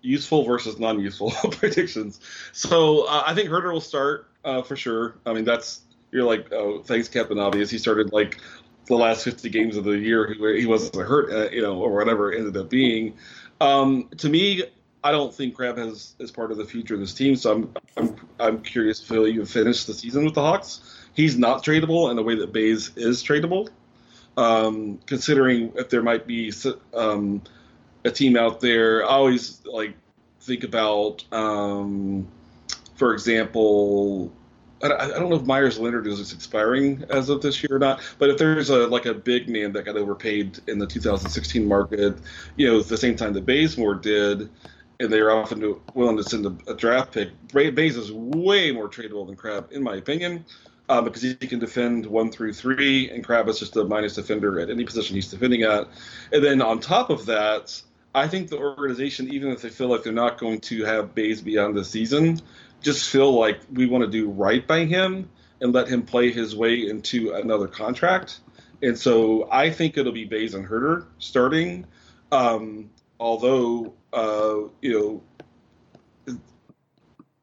[0.02, 2.20] useful versus non-useful predictions.
[2.52, 5.16] So uh, I think Huerter will start uh, for sure.
[5.26, 5.82] I mean, that's
[6.12, 7.70] you're like, oh, thanks, Captain Obvious.
[7.70, 8.38] He started like
[8.88, 10.34] the last 50 games of the year.
[10.34, 13.18] He, he wasn't hurt, uh, you know, or whatever it ended up being.
[13.62, 14.64] Um, to me,
[15.04, 17.36] I don't think Crabbe has is part of the future of this team.
[17.36, 20.82] So I'm I'm I'm curious if he'll finish the season with the Hawks.
[21.14, 23.70] He's not tradable in the way that Baze is tradable.
[24.38, 26.54] Um, considering if there might be
[26.94, 27.42] um,
[28.06, 29.96] a team out there, I always like
[30.40, 32.28] think about, um,
[33.02, 34.32] for example,
[34.84, 38.30] I, don't know if Meyers Leonard is expiring as of this year or not, but
[38.30, 42.16] if there's a like a big name that got overpaid in the 2016 market,
[42.58, 44.52] you know, at the same time that Bazemore did,
[45.00, 49.26] and they're often willing to send a, a draft pick, Bays is way more tradable
[49.26, 50.46] than Crabbe, in my opinion.
[50.88, 54.60] Um, because he can defend one through three, and Crabbe is just a minus defender
[54.60, 55.88] at any position he's defending at.
[56.32, 57.82] And then on top of that,
[58.14, 61.42] I think the organization, even if they feel like they're not going to have Baze
[61.42, 62.40] beyond the season,
[62.82, 65.30] just feel like we want to do right by him
[65.62, 68.40] and let him play his way into another contract.
[68.82, 71.86] And so I think it'll be Baze and Huerter starting.
[72.32, 72.90] Um,
[73.20, 75.22] although, uh, you
[76.28, 76.36] know,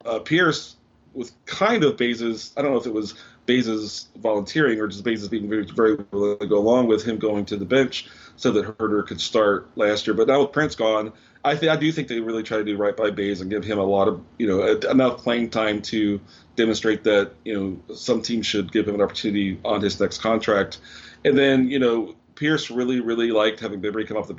[0.04, 0.76] uh, Pierce
[1.14, 3.14] was kind of Baze's, I don't know if it was
[3.46, 7.46] Baze's volunteering or just Baze's being very, very willing to go along with him going
[7.46, 8.08] to the bench
[8.38, 10.14] so that Huerter could start last year.
[10.14, 11.12] But now with Prince gone,
[11.44, 13.64] I think I do think they really try to do right by Baze and give
[13.64, 16.20] him a lot of you know enough playing time to
[16.56, 20.78] demonstrate that you know some team should give him an opportunity on his next contract.
[21.24, 24.34] And then you know Pierce really really liked having Bibby come off the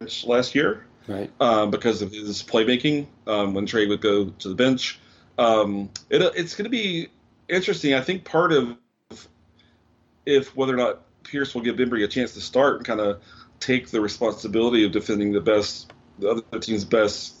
[0.00, 1.30] bench last year, right?
[1.38, 4.98] Um, because of his playmaking um, when Trae would go to the bench.
[5.38, 7.08] Um, it, it's going to be
[7.48, 7.94] interesting.
[7.94, 8.76] I think part of
[10.24, 13.22] if whether or not Pierce will give Bembry a chance to start and kind of
[13.62, 17.36] take the responsibility of defending the best, the other team's best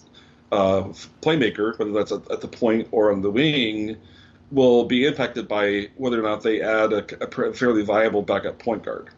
[0.52, 0.84] uh,
[1.20, 3.96] playmaker, whether that's at, the point or on the wing,
[4.50, 8.84] will be impacted by whether or not they add a, a fairly viable backup point
[8.84, 9.08] guard.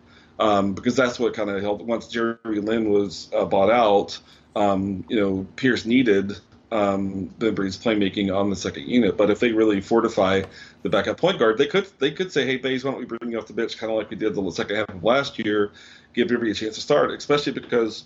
[0.40, 4.18] Um, because that's what kind of helped once Jeremy Lin was uh, bought out.
[4.56, 6.32] Um, you know, Pierce needed
[6.74, 9.16] um, Bembry's playmaking on the second unit.
[9.16, 10.42] But if they really fortify
[10.82, 13.30] the backup point guard, they could they could say, hey, Baze, why don't we bring
[13.30, 15.70] you off the bench, kind of like we did the second half of last year,
[16.14, 18.04] give Bembry a chance to start, especially because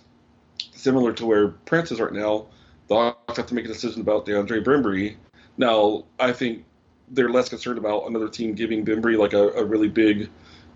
[0.73, 2.47] similar to where Prince is right now,
[2.87, 5.15] the Hawks have to make a decision about DeAndre Bembry.
[5.57, 6.65] Now, I think
[7.11, 10.29] they're less concerned about another team giving Bembry like a, a really big,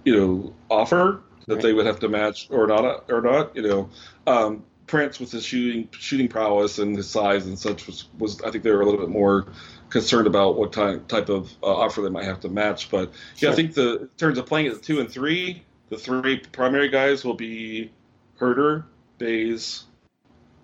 [0.04, 1.64] you know, offer that right.
[1.64, 3.56] they would have to match or not or not.
[3.56, 3.90] You know,
[4.28, 8.52] um, Prince with his shooting shooting prowess and his size and such was, was I
[8.52, 9.48] think they were a little bit more
[9.90, 12.90] concerned about what type type of uh, offer they might have to match.
[12.90, 15.64] But yeah, I think the in terms of playing at two and three,
[15.94, 17.92] the three primary guys will be
[18.40, 18.86] Huerter,
[19.20, 19.84] Baze,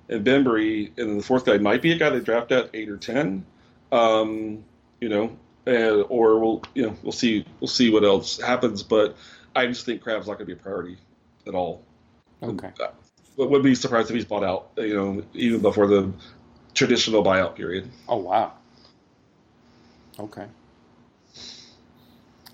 [0.09, 2.89] and Bembry, and then the fourth guy might be a guy they draft at eight
[2.89, 3.45] or ten.
[3.91, 4.63] Um,
[4.99, 8.81] you know, and, or we'll you know we'll see we'll see what else happens.
[8.81, 9.17] But
[9.55, 10.97] I just think Crabbe's not going to be a priority
[11.45, 11.83] at all.
[12.41, 12.71] Okay.
[12.79, 12.87] Uh,
[13.37, 14.71] would be surprised if he's bought out.
[14.77, 16.11] You know, even before the
[16.73, 17.89] traditional buyout period.
[18.07, 18.53] Oh wow.
[20.19, 20.47] Okay.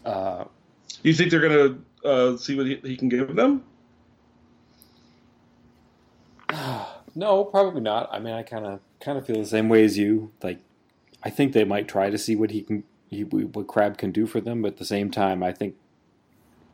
[0.03, 0.43] Uh,
[1.05, 3.63] you think they're going to uh, see what he, he, can give them?
[7.15, 8.09] no, probably not.
[8.11, 10.31] I mean, I kind of kind of feel the same way as you.
[10.41, 10.59] Like,
[11.23, 14.25] I think they might try to see what he can, he, what Crabbe can do
[14.25, 14.61] for them.
[14.61, 15.75] But at the same time, I think,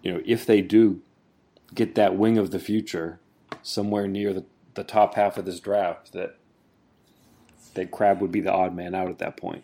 [0.03, 1.01] you know, if they do
[1.73, 3.19] get that wing of the future
[3.63, 6.37] somewhere near the, the top half of this draft, that
[7.73, 9.63] that Crabbe would be the odd man out at that point.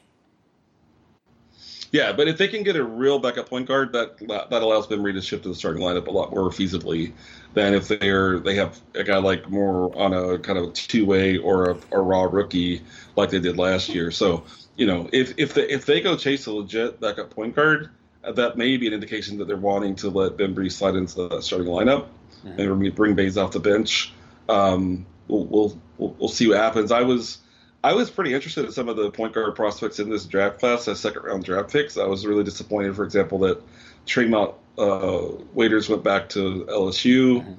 [1.91, 5.13] Yeah, but if they can get a real backup point guard, that that allows Bembry
[5.13, 7.13] to shift to the starting lineup a lot more feasibly
[7.53, 11.38] than if they're they have a guy like more on a kind of two way
[11.38, 12.81] or a, a, raw rookie
[13.15, 14.11] like they did last year.
[14.11, 14.43] So
[14.75, 17.89] you know, if if they if they go chase a legit backup point guard,
[18.23, 21.41] that may be an indication that they're wanting to let Ben Bembry slide into the
[21.41, 22.07] starting lineup
[22.45, 22.59] mm-hmm.
[22.59, 24.13] and bring Baze off the bench.
[24.49, 26.91] Um, we'll we'll we'll see what happens.
[26.91, 27.39] I was
[27.84, 30.88] I was pretty interested in some of the point guard prospects in this draft class
[30.88, 31.97] as second round draft picks.
[31.97, 33.61] I was really disappointed, for example, that
[34.05, 37.41] Tremont uh, Waters went back to LSU.
[37.41, 37.53] Mm-hmm.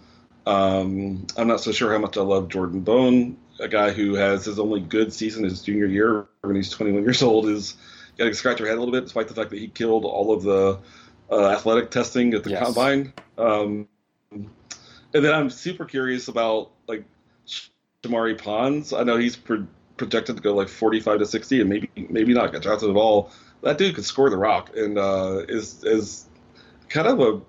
[0.49, 4.47] Um, I'm not so sure how much I love Jordan Bone, a guy who has
[4.47, 7.77] his only good season his junior year when he's 21 years old, is
[8.17, 10.33] got to scratch your head a little bit, despite the fact that he killed all
[10.33, 10.79] of the
[11.31, 12.65] uh, athletic testing at the yes.
[12.65, 13.13] combine.
[13.37, 13.89] Um,
[14.33, 17.05] and then I'm super curious about like
[18.03, 18.93] Shamorie Ponds.
[18.93, 19.37] I know he's
[19.99, 23.31] projected to go like 45 to 60 and maybe maybe not get drafted at all.
[23.63, 26.27] That dude could score the rock and uh, is is
[26.89, 27.41] kind of a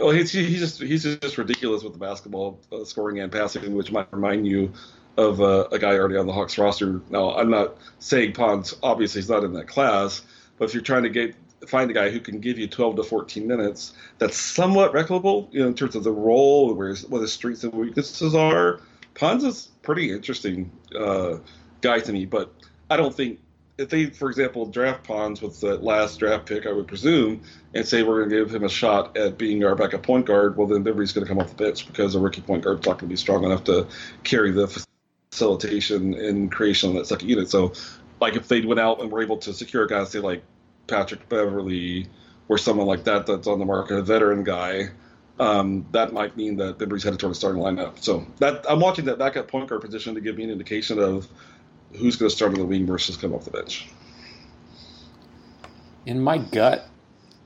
[0.00, 3.92] well, he's, he's just he's just ridiculous with the basketball uh, scoring and passing, which
[3.92, 4.72] might remind you
[5.16, 7.00] of uh, a guy already on the Hawks roster.
[7.10, 10.22] Now, I'm not saying Ponds obviously he's not in that class,
[10.58, 11.34] but if you're trying to get
[11.66, 15.60] find a guy who can give you 12 to 14 minutes, that's somewhat replicable, you
[15.60, 18.80] know, in terms of the role, where his, what his strengths and weaknesses are.
[19.18, 21.38] Ponds is pretty interesting uh,
[21.80, 22.54] guy to me, but
[22.88, 23.40] I don't think
[23.76, 27.42] if they, for example, draft Ponds with the last draft pick, I would presume,
[27.74, 30.56] and say we're going to give him a shot at being our backup point guard,
[30.56, 32.98] well, then Bembry's going to come off the bench because a rookie point guard's not
[32.98, 33.88] going to be strong enough to
[34.22, 34.86] carry the
[35.32, 37.50] facilitation and creation on that second unit.
[37.50, 37.72] So,
[38.20, 40.44] like, if they went out and were able to secure a guy, say like
[40.86, 42.06] Patrick Beverley
[42.48, 44.90] or someone like that that's on the market, a veteran guy,
[45.38, 48.02] um, that might mean that Bembry's headed toward the starting lineup.
[48.02, 51.28] So that I'm watching that backup point guard position to give me an indication of
[51.92, 53.88] who's going to start on the wing versus come off the bench.
[56.06, 56.88] In my gut,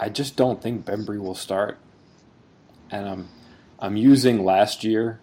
[0.01, 1.79] I just don't think Bembry will start,
[2.91, 3.29] and I'm
[3.79, 5.21] I'm using last year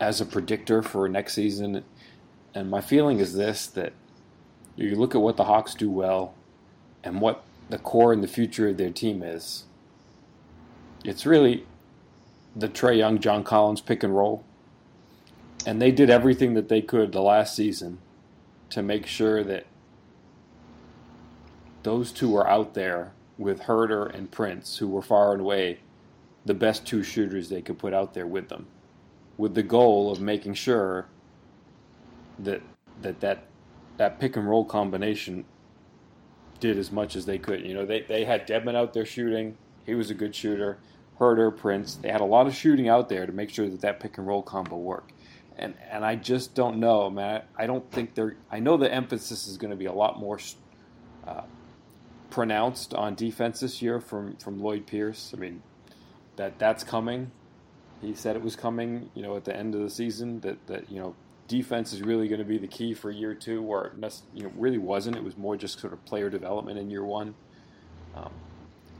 [0.00, 1.84] as a predictor for next season,
[2.54, 3.92] and my feeling is this: that
[4.76, 6.34] you look at what the Hawks do well,
[7.02, 9.64] and what the core and the future of their team is
[11.04, 11.66] it's really
[12.54, 14.44] the Trae Young, John Collins pick and roll.
[15.66, 17.98] And they did everything that they could the last season
[18.70, 19.66] to make sure that
[21.82, 25.80] those two were out there with Huerter and Prince, who were far and away
[26.44, 28.66] the best two shooters they could put out there with them,
[29.36, 31.06] with the goal of making sure
[32.38, 32.62] that
[33.00, 33.44] that that,
[33.96, 35.44] that pick and roll combination
[36.60, 37.66] did as much as they could.
[37.66, 39.56] You know, they, they had Dedmon out there shooting.
[39.86, 40.78] He was a good shooter.
[41.18, 41.96] Huerter, Prince.
[41.96, 44.26] They had a lot of shooting out there to make sure that that pick and
[44.26, 45.12] roll combo worked.
[45.56, 47.42] And and I just don't know, man.
[47.56, 48.36] I don't think they're.
[48.50, 50.38] I know the emphasis is going to be a lot more
[51.26, 51.42] uh,
[52.30, 55.32] pronounced on defense this year from from Lloyd Pierce.
[55.36, 55.62] I mean,
[56.36, 57.30] that that's coming.
[58.00, 59.10] He said it was coming.
[59.14, 61.14] You know, at the end of the season, that that you know
[61.48, 64.52] defense is really going to be the key for year two, where it you know
[64.56, 65.16] really wasn't.
[65.16, 67.34] It was more just sort of player development in year one.
[68.16, 68.32] Um,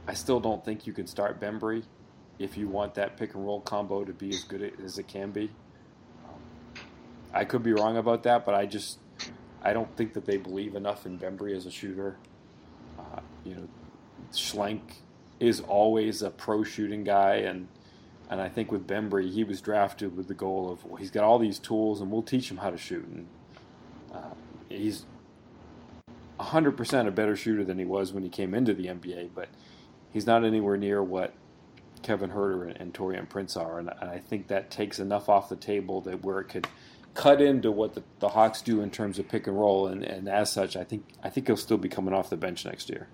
[0.07, 1.83] I still don't think you can start Bembry
[2.39, 5.31] if you want that pick and roll combo to be as good as it can
[5.31, 5.49] be.
[6.25, 6.83] Um,
[7.33, 8.99] I could be wrong about that, but I just
[9.61, 12.17] I don't think that they believe enough in Bembry as a shooter.
[12.99, 13.67] Uh, you know,
[14.33, 14.81] Schlenk
[15.39, 17.67] is always a pro shooting guy, and
[18.29, 21.23] and I think with Bembry, he was drafted with the goal of well, he's got
[21.23, 23.05] all these tools, and we'll teach him how to shoot.
[23.05, 23.27] And
[24.13, 24.33] uh,
[24.67, 25.05] he's
[26.39, 29.49] 100% a better shooter than he was when he came into the NBA, but
[30.13, 31.33] he's not anywhere near what
[32.03, 35.49] Kevin Huerter and, and Taurean Prince are, and, and I think that takes enough off
[35.49, 36.67] the table that where it could
[37.13, 40.29] cut into what the, the Hawks do in terms of pick and roll, and, and
[40.29, 43.07] as such, I think I think he'll still be coming off the bench next year.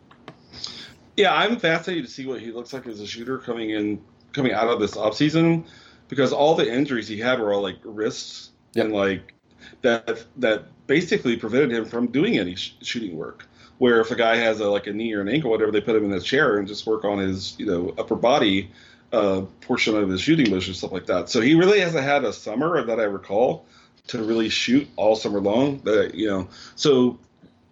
[1.17, 4.53] Yeah, I'm fascinated to see what he looks like as a shooter coming in, coming
[4.53, 5.65] out of this offseason,
[6.07, 8.85] because all the injuries he had were all like wrists yep.
[8.85, 9.33] and like
[9.81, 13.45] that that basically prevented him from doing any sh- shooting work.
[13.79, 15.95] Where if a guy has a like a knee or an ankle, whatever, they put
[15.95, 18.69] him in a chair and just work on his you know upper body
[19.11, 21.29] uh, portion of his shooting motion, stuff like that.
[21.29, 23.65] So he really hasn't had a summer that I recall
[24.07, 25.79] to really shoot all summer long.
[25.79, 27.17] That you know, so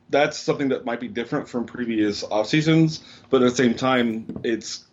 [0.09, 4.39] that's something that might be different from previous off seasons, but at the same time,
[4.43, 4.85] it's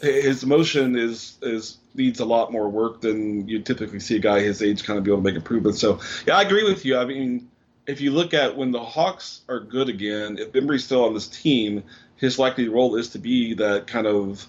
[0.00, 4.40] his motion is is needs a lot more work than you typically see a guy
[4.40, 5.78] his age kind of be able to make improvements.
[5.78, 6.96] So yeah, I agree with you.
[6.98, 7.48] I mean,
[7.86, 11.28] if you look at when the Hawks are good again, if Bembry's still on this
[11.28, 11.82] team,
[12.16, 14.46] his likely role is to be that kind of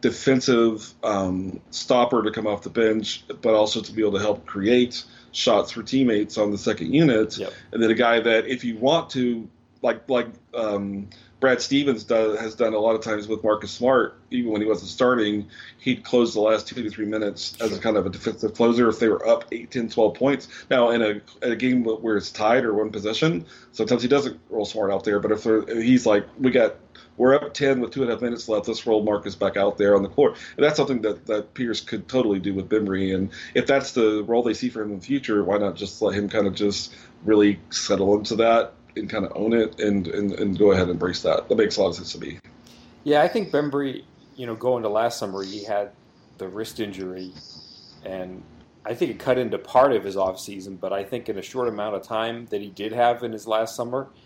[0.00, 4.46] defensive um, stopper to come off the bench, but also to be able to help
[4.46, 7.52] create shots for teammates on the second unit, yep.
[7.72, 9.48] and then a guy that if you want to,
[9.82, 11.08] like like um,
[11.44, 14.66] Brad Stevens does, has done a lot of times with Marcus Smart, even when he
[14.66, 18.08] wasn't starting, he'd close the last two to three minutes as a kind of a
[18.08, 20.48] defensive closer if they were up 8, 10, 12 points.
[20.70, 24.40] Now, in a, in a game where it's tied or one possession, sometimes he doesn't
[24.48, 26.76] roll Smart out there, but if he's like, we got
[27.18, 28.66] we're up 10 with two and a half minutes left.
[28.66, 30.38] Let's roll Marcus back out there on the court.
[30.56, 33.14] And that's something that, that Pierce could totally do with Bembry.
[33.14, 36.00] And if that's the role they see for him in the future, why not just
[36.00, 40.06] let him kind of just really settle into that and kind of own it and,
[40.08, 41.48] and, and go ahead and embrace that?
[41.48, 42.38] That makes a lot of sense to me.
[43.04, 44.04] Yeah, I think Bembry,
[44.36, 45.90] you know, going to last summer, he had
[46.38, 47.32] the wrist injury.
[48.04, 48.42] And
[48.84, 51.68] I think it cut into part of his offseason, but I think in a short
[51.68, 54.08] amount of time that he did have in his last summer–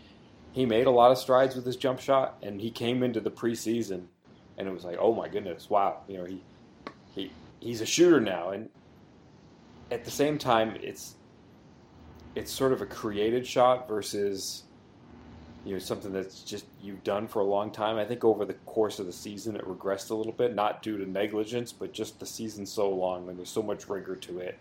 [0.53, 3.31] he made a lot of strides with his jump shot, and he came into the
[3.31, 4.07] preseason,
[4.57, 6.43] and it was like, oh my goodness, wow, you know, he
[7.15, 8.69] he he's a shooter now, and
[9.91, 11.15] at the same time, it's
[12.39, 14.63] it's sort of a created shot versus
[15.65, 17.97] you know something that's just you've done for a long time.
[17.97, 20.97] I think over the course of the season, it regressed a little bit, not due
[20.99, 24.57] to negligence, but just the season's so long and there's so much rigor to it,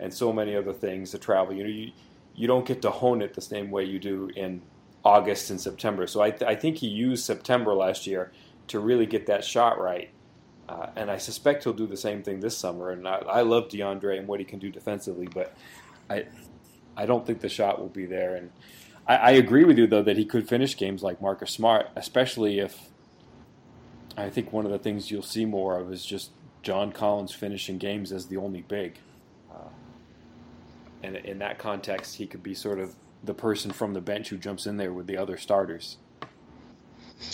[0.00, 1.54] and so many other things to travel.
[1.54, 1.92] You know, you
[2.34, 4.62] you don't get to hone it the same way you do in
[5.04, 6.06] August and September.
[6.06, 8.32] So I, th- I think he used September last year
[8.68, 10.10] to really get that shot right.
[10.68, 12.90] Uh, and I suspect he'll do the same thing this summer.
[12.90, 15.56] And I, I, love DeAndre and what he can do defensively, but
[16.10, 16.26] I
[16.98, 18.34] I don't think the shot will be there.
[18.34, 18.50] And
[19.06, 22.58] I, I agree with you though that he could finish games like Marcus Smart, especially
[22.58, 22.90] if
[24.16, 26.32] I think one of the things you'll see more of is just
[26.62, 28.98] John Collins finishing games as the only big.
[29.50, 29.68] Uh,
[31.04, 34.36] and in that context, he could be sort of the person from the bench who
[34.36, 35.98] jumps in there with the other starters.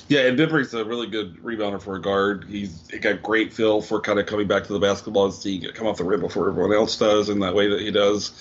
[0.08, 2.46] Yeah, and Bembry's a really good rebounder for a guard.
[2.48, 5.62] He's he got great feel for kind of coming back to the basketball and seeing
[5.62, 8.32] it come off the rim before everyone else does, in that way that he does.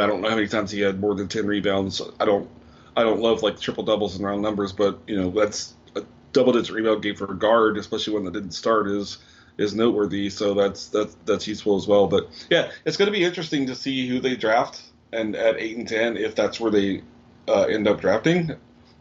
[0.00, 2.00] I, don't know how many times he had more than ten rebounds.
[2.20, 2.48] I don't,
[2.96, 6.52] I don't love like triple doubles and round numbers, but you know that's a double
[6.52, 9.18] digit rebound game for a guard, especially one that didn't start, is
[9.58, 10.30] is noteworthy.
[10.30, 12.06] So that's that's that's useful as well.
[12.06, 14.82] But yeah, it's going to be interesting to see who they draft
[15.12, 17.02] and at eight and ten, if that's where they
[17.48, 18.52] uh, end up drafting,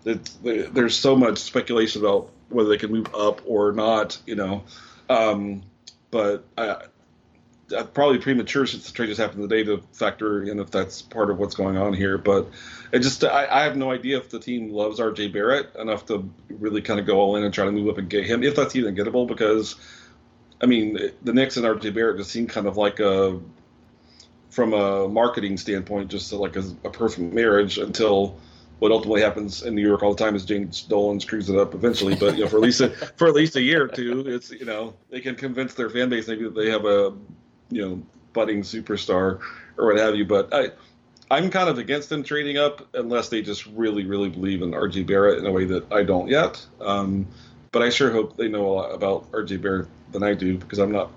[0.06, 4.20] it's, there's so much speculation about whether they can move up or not.
[4.26, 4.64] You know,
[5.10, 5.64] um,
[6.10, 6.84] but I,
[7.72, 11.30] Uh, probably premature since the trade just happened today to factor in if that's part
[11.30, 12.18] of what's going on here.
[12.18, 12.50] But
[12.92, 15.30] it just I, I have no idea if the team loves R.J.
[15.30, 18.10] Barrett enough to really kind of go all in and try to move up and
[18.10, 19.28] get him, if that's even gettable.
[19.28, 19.76] Because
[20.62, 21.92] I mean, the Knicks and R.J.
[21.92, 23.40] Barrett just seem kind of like a
[24.50, 28.38] from a marketing standpoint, just like a, a, perfect marriage until
[28.80, 31.74] what ultimately happens in New York all the time is James Dolan screws it up
[31.74, 32.16] eventually.
[32.16, 34.52] But you know, for at least a, for at least a year or two, it's
[34.52, 37.14] you know they can convince their fan base maybe that they have a
[37.72, 38.02] you know
[38.34, 39.40] budding superstar
[39.78, 40.26] or what have you.
[40.26, 40.72] But I.
[41.30, 45.08] I'm kind of against them trading up unless they just really, really believe in RJ
[45.08, 46.66] Barrett in a way that I don't yet.
[46.82, 47.26] Um,
[47.72, 50.80] but I sure hope they know a lot about RJ Barrett than I do because
[50.80, 51.10] I'm not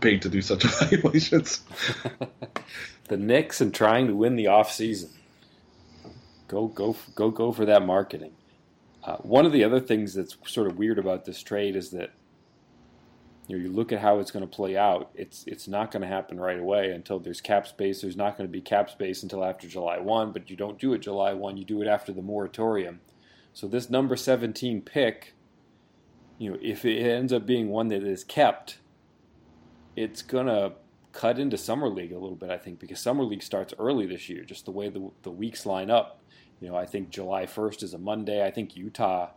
[0.00, 1.62] paid to do such evaluations.
[3.08, 5.10] the Knicks and trying to win the off season.
[6.46, 8.32] Go go go go for that marketing.
[9.04, 12.10] Uh, one of the other things that's sort of weird about this trade is that
[13.48, 15.10] you know, you look at how it's going to play out.
[15.14, 18.02] It's it's not going to happen right away until there's cap space.
[18.02, 20.32] There's not going to be cap space until after July one.
[20.32, 21.56] But you don't do it July one.
[21.56, 23.00] You do it after the moratorium.
[23.54, 25.34] So this number 17 pick,
[26.36, 28.78] you know, if it ends up being one that is kept,
[29.96, 30.74] it's gonna
[31.12, 32.50] cut into summer league a little bit.
[32.50, 35.64] I think because summer league starts early this year, just the way the the weeks
[35.64, 36.20] line up.
[36.60, 38.44] You know, I think July 1st is a Monday.
[38.44, 39.30] I think Utah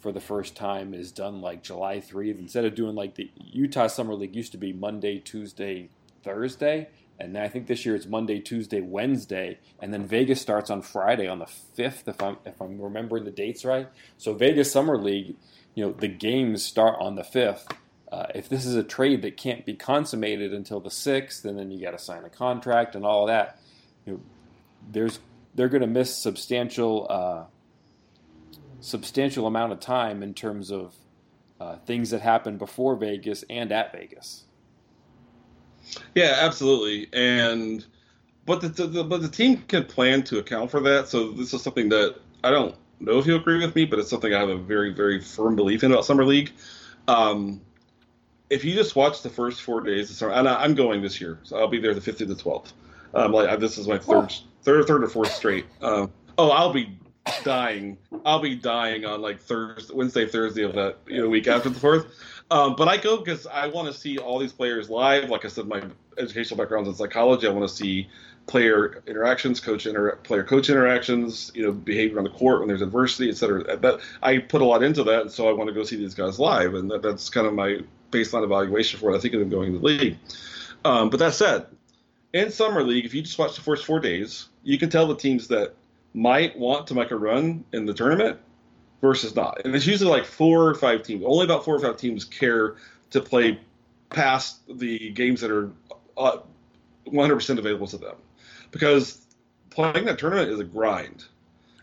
[0.00, 2.38] for the first time is done like July 3rd.
[2.38, 5.90] Instead of doing like the Utah Summer League used to be Monday, Tuesday,
[6.22, 6.88] Thursday.
[7.20, 11.26] And I think this year it's Monday, Tuesday, Wednesday, and then Vegas starts on Friday
[11.26, 13.88] on the fifth, if I'm if I'm remembering the dates right.
[14.18, 15.34] So Vegas Summer League,
[15.74, 17.66] you know, the games start on the fifth.
[18.12, 21.72] Uh, if this is a trade that can't be consummated until the sixth, and then
[21.72, 23.58] you got to sign a contract and all that,
[24.06, 24.20] you know,
[24.90, 25.18] there's
[25.56, 27.44] they're going to miss substantial uh,
[28.80, 30.94] substantial amount of time in terms of
[31.60, 34.44] uh, things that happened before Vegas and at Vegas.
[36.14, 37.08] Yeah, absolutely.
[37.12, 37.84] And
[38.46, 41.08] but the, the, but the team can plan to account for that.
[41.08, 44.10] So this is something that I don't know if you agree with me, but it's
[44.10, 46.52] something I have a very very firm belief in about summer league.
[47.08, 47.60] Um,
[48.50, 51.20] if you just watch the first four days of summer, and I, am going this
[51.20, 52.72] year, so I'll be there the fifth to the twelfth.
[53.14, 54.44] Um, like this is my third, oh.
[54.62, 55.66] third, third or fourth straight.
[55.82, 56.98] Um, oh, I'll be
[57.44, 57.98] dying.
[58.24, 61.78] I'll be dying on like Thursday, Wednesday, Thursday of that you know week after the
[61.78, 62.06] fourth.
[62.50, 65.28] Um, but I go because I want to see all these players live.
[65.28, 65.82] Like I said, my
[66.16, 67.46] educational background is in psychology.
[67.46, 68.08] I want to see
[68.46, 72.82] player interactions, coach inter- player coach interactions, you know, behavior on the court when there's
[72.82, 74.00] adversity, et cetera.
[74.22, 76.38] I put a lot into that, and so I want to go see these guys
[76.38, 79.50] live, and that, that's kind of my baseline evaluation for what I think of them
[79.50, 80.16] going to the league.
[80.84, 81.66] Um, but that said,
[82.32, 85.16] in summer league, if you just watch the first four days, you can tell the
[85.16, 85.74] teams that
[86.18, 88.38] might want to make a run in the tournament
[89.00, 89.64] versus not.
[89.64, 91.22] And it's usually like four or five teams.
[91.24, 92.76] Only about four or five teams care
[93.10, 93.60] to play
[94.10, 95.70] past the games that are
[96.16, 96.38] uh,
[97.06, 98.16] 100% available to them.
[98.72, 99.24] Because
[99.70, 101.24] playing that tournament is a grind.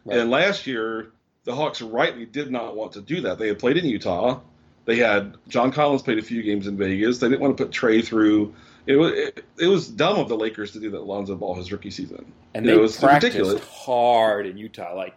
[0.04, 0.20] Right.
[0.20, 1.14] And last year,
[1.46, 3.40] the Hawks rightly did not want to do that.
[3.40, 4.42] They had played in Utah.
[4.84, 7.20] They had John Collins played a few games in Vegas.
[7.20, 8.54] They didn't want to put Trae through
[8.88, 11.72] it was it, it, was dumb of the Lakers to do that Lonzo Ball his
[11.72, 12.32] rookie season.
[12.54, 13.64] And you they know, was practiced ridiculous.
[13.64, 14.96] hard in Utah.
[14.96, 15.16] Like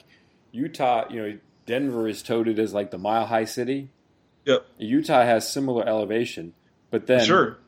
[0.52, 3.90] Utah, you know, Denver is touted as like the mile high city.
[4.46, 4.66] Yep.
[4.78, 6.54] Utah has similar elevation,
[6.90, 7.58] but then sure.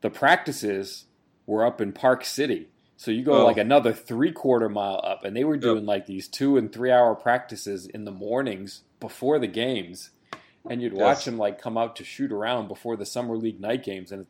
[0.00, 1.06] the practices
[1.46, 2.68] were up in Park City.
[2.96, 3.44] So you go oh.
[3.44, 5.88] like another three quarter mile up, and they were doing yep.
[5.88, 10.10] like these two and three hour practices in the mornings before the games,
[10.68, 11.24] and you'd watch yes.
[11.24, 14.26] them like come out to shoot around before the summer league night games, and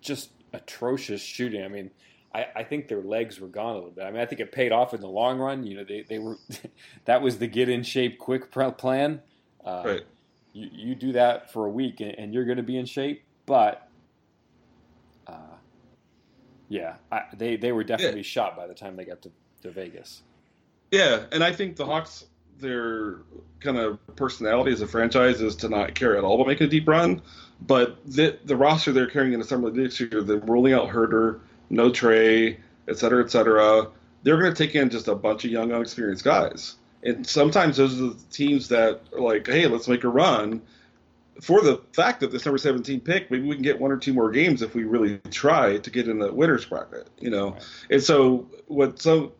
[0.00, 1.64] just atrocious shooting.
[1.64, 1.90] I mean,
[2.34, 4.04] I, I, think their legs were gone a little bit.
[4.04, 5.64] I mean, I think it paid off in the long run.
[5.64, 6.36] You know, they, they were
[7.04, 9.20] that was the get in shape quick plan.
[9.64, 10.02] Uh, right.
[10.52, 13.24] You, you do that for a week and, and you're going to be in shape,
[13.46, 13.88] but
[15.26, 15.56] uh,
[16.68, 18.24] yeah, I, they they were definitely yeah.
[18.24, 19.30] shot by the time they got to,
[19.62, 20.22] to Vegas.
[20.90, 22.26] Yeah, and I think the Hawks
[22.58, 23.18] their
[23.60, 26.66] kind of personality as a franchise is to not care at all but make a
[26.66, 27.20] deep run.
[27.66, 31.40] But the, the roster they're carrying in the summer this year, they're rolling out Huerter,
[31.70, 32.56] no Trae,
[32.88, 33.88] et cetera, et cetera.
[34.22, 36.76] They're going to take in just a bunch of young, unexperienced guys.
[37.04, 40.62] And sometimes those are the teams that are like, hey, let's make a run.
[41.40, 44.12] For the fact that this number 17 pick, maybe we can get one or two
[44.12, 47.50] more games if we really try to get in the winners bracket, you know.
[47.50, 47.64] Right.
[47.90, 49.32] And so what some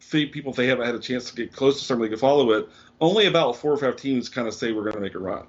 [0.00, 2.68] people if they haven't had a chance to get close to somebody to follow it,
[3.00, 5.46] only about four or five teams kind of say we're going to make a run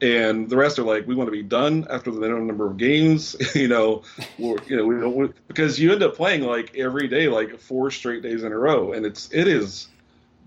[0.00, 2.76] and the rest are like, we want to be done after the minimum number of
[2.76, 4.02] games, you know,
[4.38, 8.22] you know, we don't because you end up playing like every day, like four straight
[8.22, 9.88] days in a row, and it's it is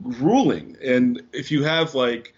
[0.03, 0.77] grueling.
[0.83, 2.33] And if you have like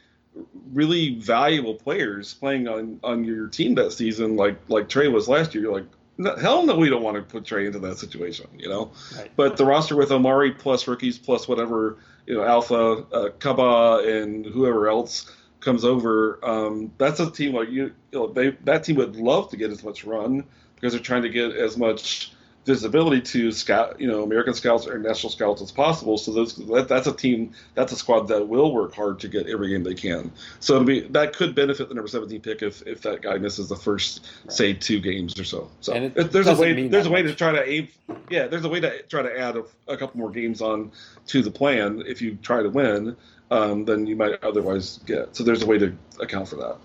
[0.72, 5.54] really valuable players playing on on your team that season, like like Trae was last
[5.56, 8.70] year, you're like, hell no, we don't want to put Trae into that situation, you
[8.70, 8.92] know.
[9.18, 9.32] Right.
[9.36, 14.46] But the roster with Omari plus rookies plus whatever, you know, Alpha, uh, Kaba, and
[14.46, 18.96] whoever else comes over, um, that's a team like you, you know, they that team
[18.98, 20.46] would love to get as much run
[20.76, 22.32] because they're trying to get as much
[22.66, 26.18] visibility to scout, you know, American scouts or national scouts as possible.
[26.18, 29.48] So those that, that's a team, that's a squad that will work hard to get
[29.48, 30.32] every game they can.
[30.60, 33.70] So it'll be that could benefit the number 17 pick if, if that guy misses
[33.70, 34.54] the first right.
[34.54, 35.70] say two games or so.
[35.82, 37.32] So it, there's a way there's a way much.
[37.32, 37.88] to try to aim.
[38.30, 40.92] Yeah, there's a way to try to add a, a couple more games on
[41.28, 43.16] to the plan if you try to win
[43.52, 45.36] um, than you might otherwise get.
[45.36, 46.78] So there's a way to account for that.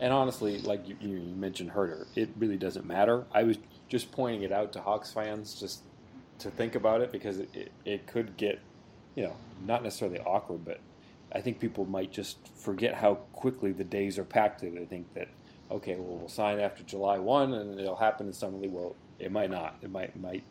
[0.00, 3.24] And honestly, like you, you mentioned Huerter, it really doesn't matter.
[3.32, 5.82] I was just pointing it out to Hawks fans just
[6.38, 8.60] to think about it because it, it, it could get,
[9.14, 9.36] you know,
[9.66, 10.80] not necessarily awkward, but
[11.32, 14.64] I think people might just forget how quickly the days are packed.
[14.64, 15.28] I think that
[15.70, 18.58] okay, well, we'll sign after July one, and it'll happen in summer.
[18.58, 19.76] Well, it might not.
[19.82, 20.42] It might might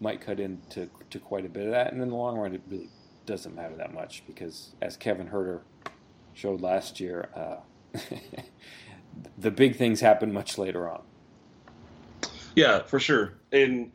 [0.00, 2.62] might cut into to quite a bit of that, and in the long run, it
[2.68, 2.88] really
[3.26, 5.60] doesn't matter that much because, as Kevin Huerter
[6.34, 7.56] showed last year, uh,
[9.38, 11.02] the big things happen much later on.
[12.54, 13.90] Yeah, for sure, and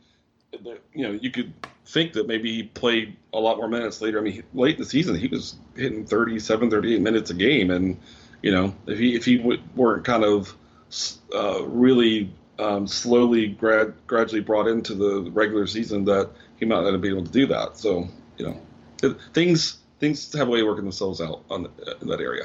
[0.94, 1.52] you know you could
[1.86, 4.18] think that maybe he played a lot more minutes later.
[4.18, 7.98] I mean, late in the season, he was hitting 37, 38 minutes a game, and
[8.42, 10.54] you know, if he if he w- weren't kind of
[11.34, 16.92] uh, really um, slowly grad, gradually brought into the regular season, that he might not
[16.92, 17.76] have been able to do that.
[17.76, 18.08] So
[18.38, 18.60] you know,
[19.32, 22.44] things things have a way of working themselves out on the, in that area.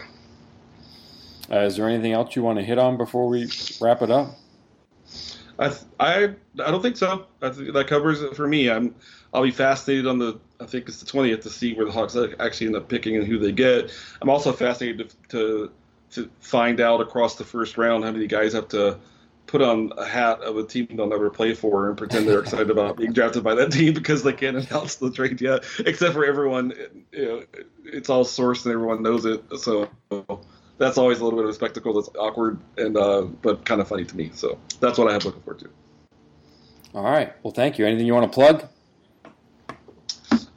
[1.49, 3.49] Uh, is there anything else you want to hit on before we
[3.79, 4.35] wrap it up?
[5.59, 7.27] I I I don't think so.
[7.41, 8.69] I think that covers it for me.
[8.69, 8.95] I'm
[9.33, 12.17] I'll be fascinated on the I think it's the 20th to see where the Hawks
[12.39, 13.91] actually end up picking and who they get.
[14.21, 15.71] I'm also fascinated to, to
[16.11, 18.97] to find out across the first round how many guys have to
[19.47, 22.69] put on a hat of a team they'll never play for and pretend they're excited
[22.69, 25.63] about being drafted by that team because they can't announce the trade yet.
[25.79, 26.73] Except for everyone,
[27.11, 27.43] you know,
[27.85, 29.43] it's all sourced and everyone knows it.
[29.59, 29.89] So
[30.77, 33.87] that's always a little bit of a spectacle that's awkward and uh, but kind of
[33.87, 34.31] funny to me.
[34.33, 35.69] So that's what I have looking forward to.
[36.93, 37.33] All right.
[37.43, 37.85] Well, thank you.
[37.85, 38.67] Anything you want to plug?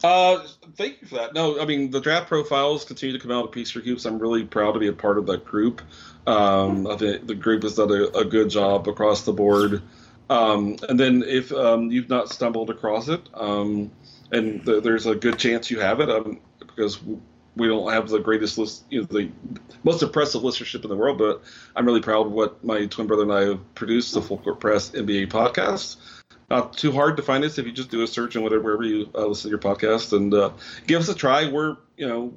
[0.02, 1.34] Uh, thank you for that.
[1.34, 4.04] No, I mean the draft profiles continue to come out of Peachtree Hoops.
[4.04, 5.82] I'm really proud to be a part of that group.
[6.28, 9.82] Um, I think the group has done a, a good job across the board.
[10.28, 13.90] Um, and then if um, you've not stumbled across it, um,
[14.30, 17.00] and th- there's a good chance you have it, um, because
[17.56, 19.30] we don't have the greatest list, you know, the
[19.84, 21.16] most impressive listenership in the world.
[21.16, 21.42] But
[21.74, 24.60] I'm really proud of what my twin brother and I have produced, the Full Court
[24.60, 25.96] Press NBA podcast.
[26.50, 28.82] Not too hard to find us if you just do a search in whatever wherever
[28.82, 30.50] you uh, listen to your podcast and uh,
[30.86, 31.50] give us a try.
[31.50, 32.34] We're you know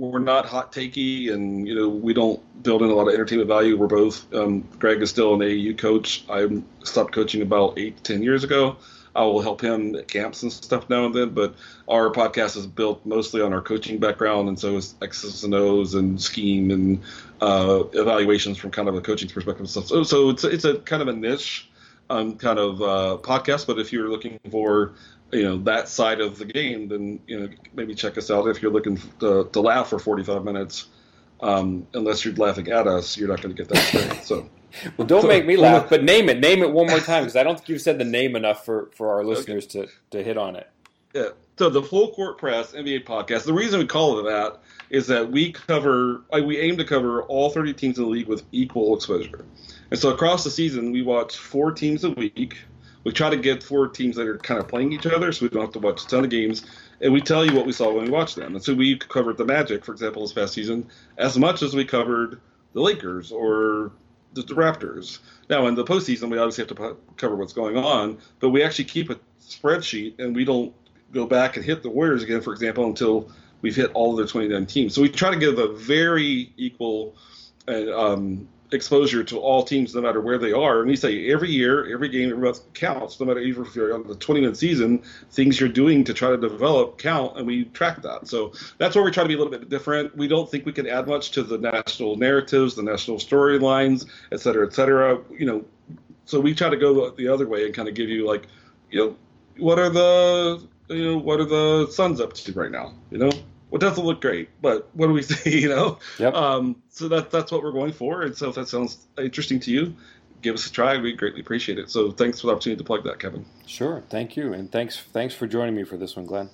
[0.00, 3.48] we're not hot takey and you know we don't build in a lot of entertainment
[3.48, 3.76] value.
[3.76, 6.24] We're both um, Greg is still an AAU coach.
[6.28, 8.76] I stopped coaching about eight ten years ago.
[9.14, 11.56] I will help him at camps and stuff now and then, but
[11.88, 15.94] our podcast is built mostly on our coaching background, and so it's X's and O's
[15.94, 17.02] and scheme and
[17.40, 19.88] uh, evaluations from kind of a coaching perspective and stuff.
[19.88, 21.68] So, so it's it's a kind of a niche
[22.08, 23.66] um, kind of uh, podcast.
[23.66, 24.92] But if you're looking for
[25.32, 28.46] you know that side of the game, then you know maybe check us out.
[28.48, 30.88] If you're looking to, to laugh for 45 minutes,
[31.40, 34.26] um, unless you're laughing at us, you're not going to get that experience.
[34.26, 34.48] So.
[34.96, 36.40] well, don't so, make me laugh, but name it.
[36.40, 38.90] Name it one more time because I don't think you've said the name enough for,
[38.94, 39.86] for our listeners okay.
[40.10, 40.68] to, to hit on it.
[41.14, 41.28] Yeah.
[41.58, 43.44] So the Full Court Press NBA podcast.
[43.44, 47.22] The reason we call it that is that we cover, like, we aim to cover
[47.24, 49.44] all 30 teams in the league with equal exposure.
[49.90, 52.56] And so across the season, we watch four teams a week.
[53.04, 55.48] We try to get four teams that are kind of playing each other, so we
[55.48, 56.66] don't have to watch a ton of games.
[57.00, 58.54] And we tell you what we saw when we watched them.
[58.54, 61.84] And so we covered the Magic, for example, this past season, as much as we
[61.84, 62.40] covered
[62.74, 63.92] the Lakers or
[64.34, 65.20] the, the Raptors.
[65.48, 68.84] Now, in the postseason, we obviously have to cover what's going on, but we actually
[68.84, 70.74] keep a spreadsheet, and we don't
[71.12, 73.30] go back and hit the Warriors again, for example, until
[73.62, 74.94] we've hit all of their 29 teams.
[74.94, 77.16] So we try to give a very equal
[77.66, 80.80] uh, um, exposure to all teams, no matter where they are.
[80.80, 84.06] And we say every year, every game, every month counts, no matter if you're on
[84.06, 88.02] the 20 minute season, things you're doing to try to develop count, and we track
[88.02, 88.28] that.
[88.28, 90.16] So that's where we try to be a little bit different.
[90.16, 94.40] We don't think we can add much to the national narratives, the national storylines, et
[94.40, 95.20] cetera, et cetera.
[95.30, 95.64] You know,
[96.24, 98.46] so we try to go the other way and kind of give you like,
[98.90, 99.16] you know,
[99.58, 102.94] what are the you know what are the Suns up to right now?
[103.10, 103.30] You know,
[103.70, 105.60] well, it doesn't look great, but what do we see?
[105.60, 105.98] You know.
[106.18, 106.34] Yep.
[106.34, 108.22] Um, so that that's what we're going for.
[108.22, 109.94] And so if that sounds interesting to you,
[110.42, 110.96] give us a try.
[110.98, 111.90] We greatly appreciate it.
[111.90, 113.44] So thanks for the opportunity to plug that, Kevin.
[113.66, 114.02] Sure.
[114.10, 116.50] Thank you, and thanks thanks for joining me for this one, Glenn.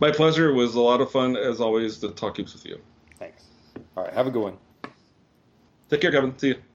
[0.00, 0.50] My pleasure.
[0.50, 2.80] It was a lot of fun as always to talk hoops with you.
[3.18, 3.44] Thanks.
[3.96, 4.12] All right.
[4.12, 4.58] Have a good one.
[5.90, 6.36] Take care, Kevin.
[6.38, 6.71] See you.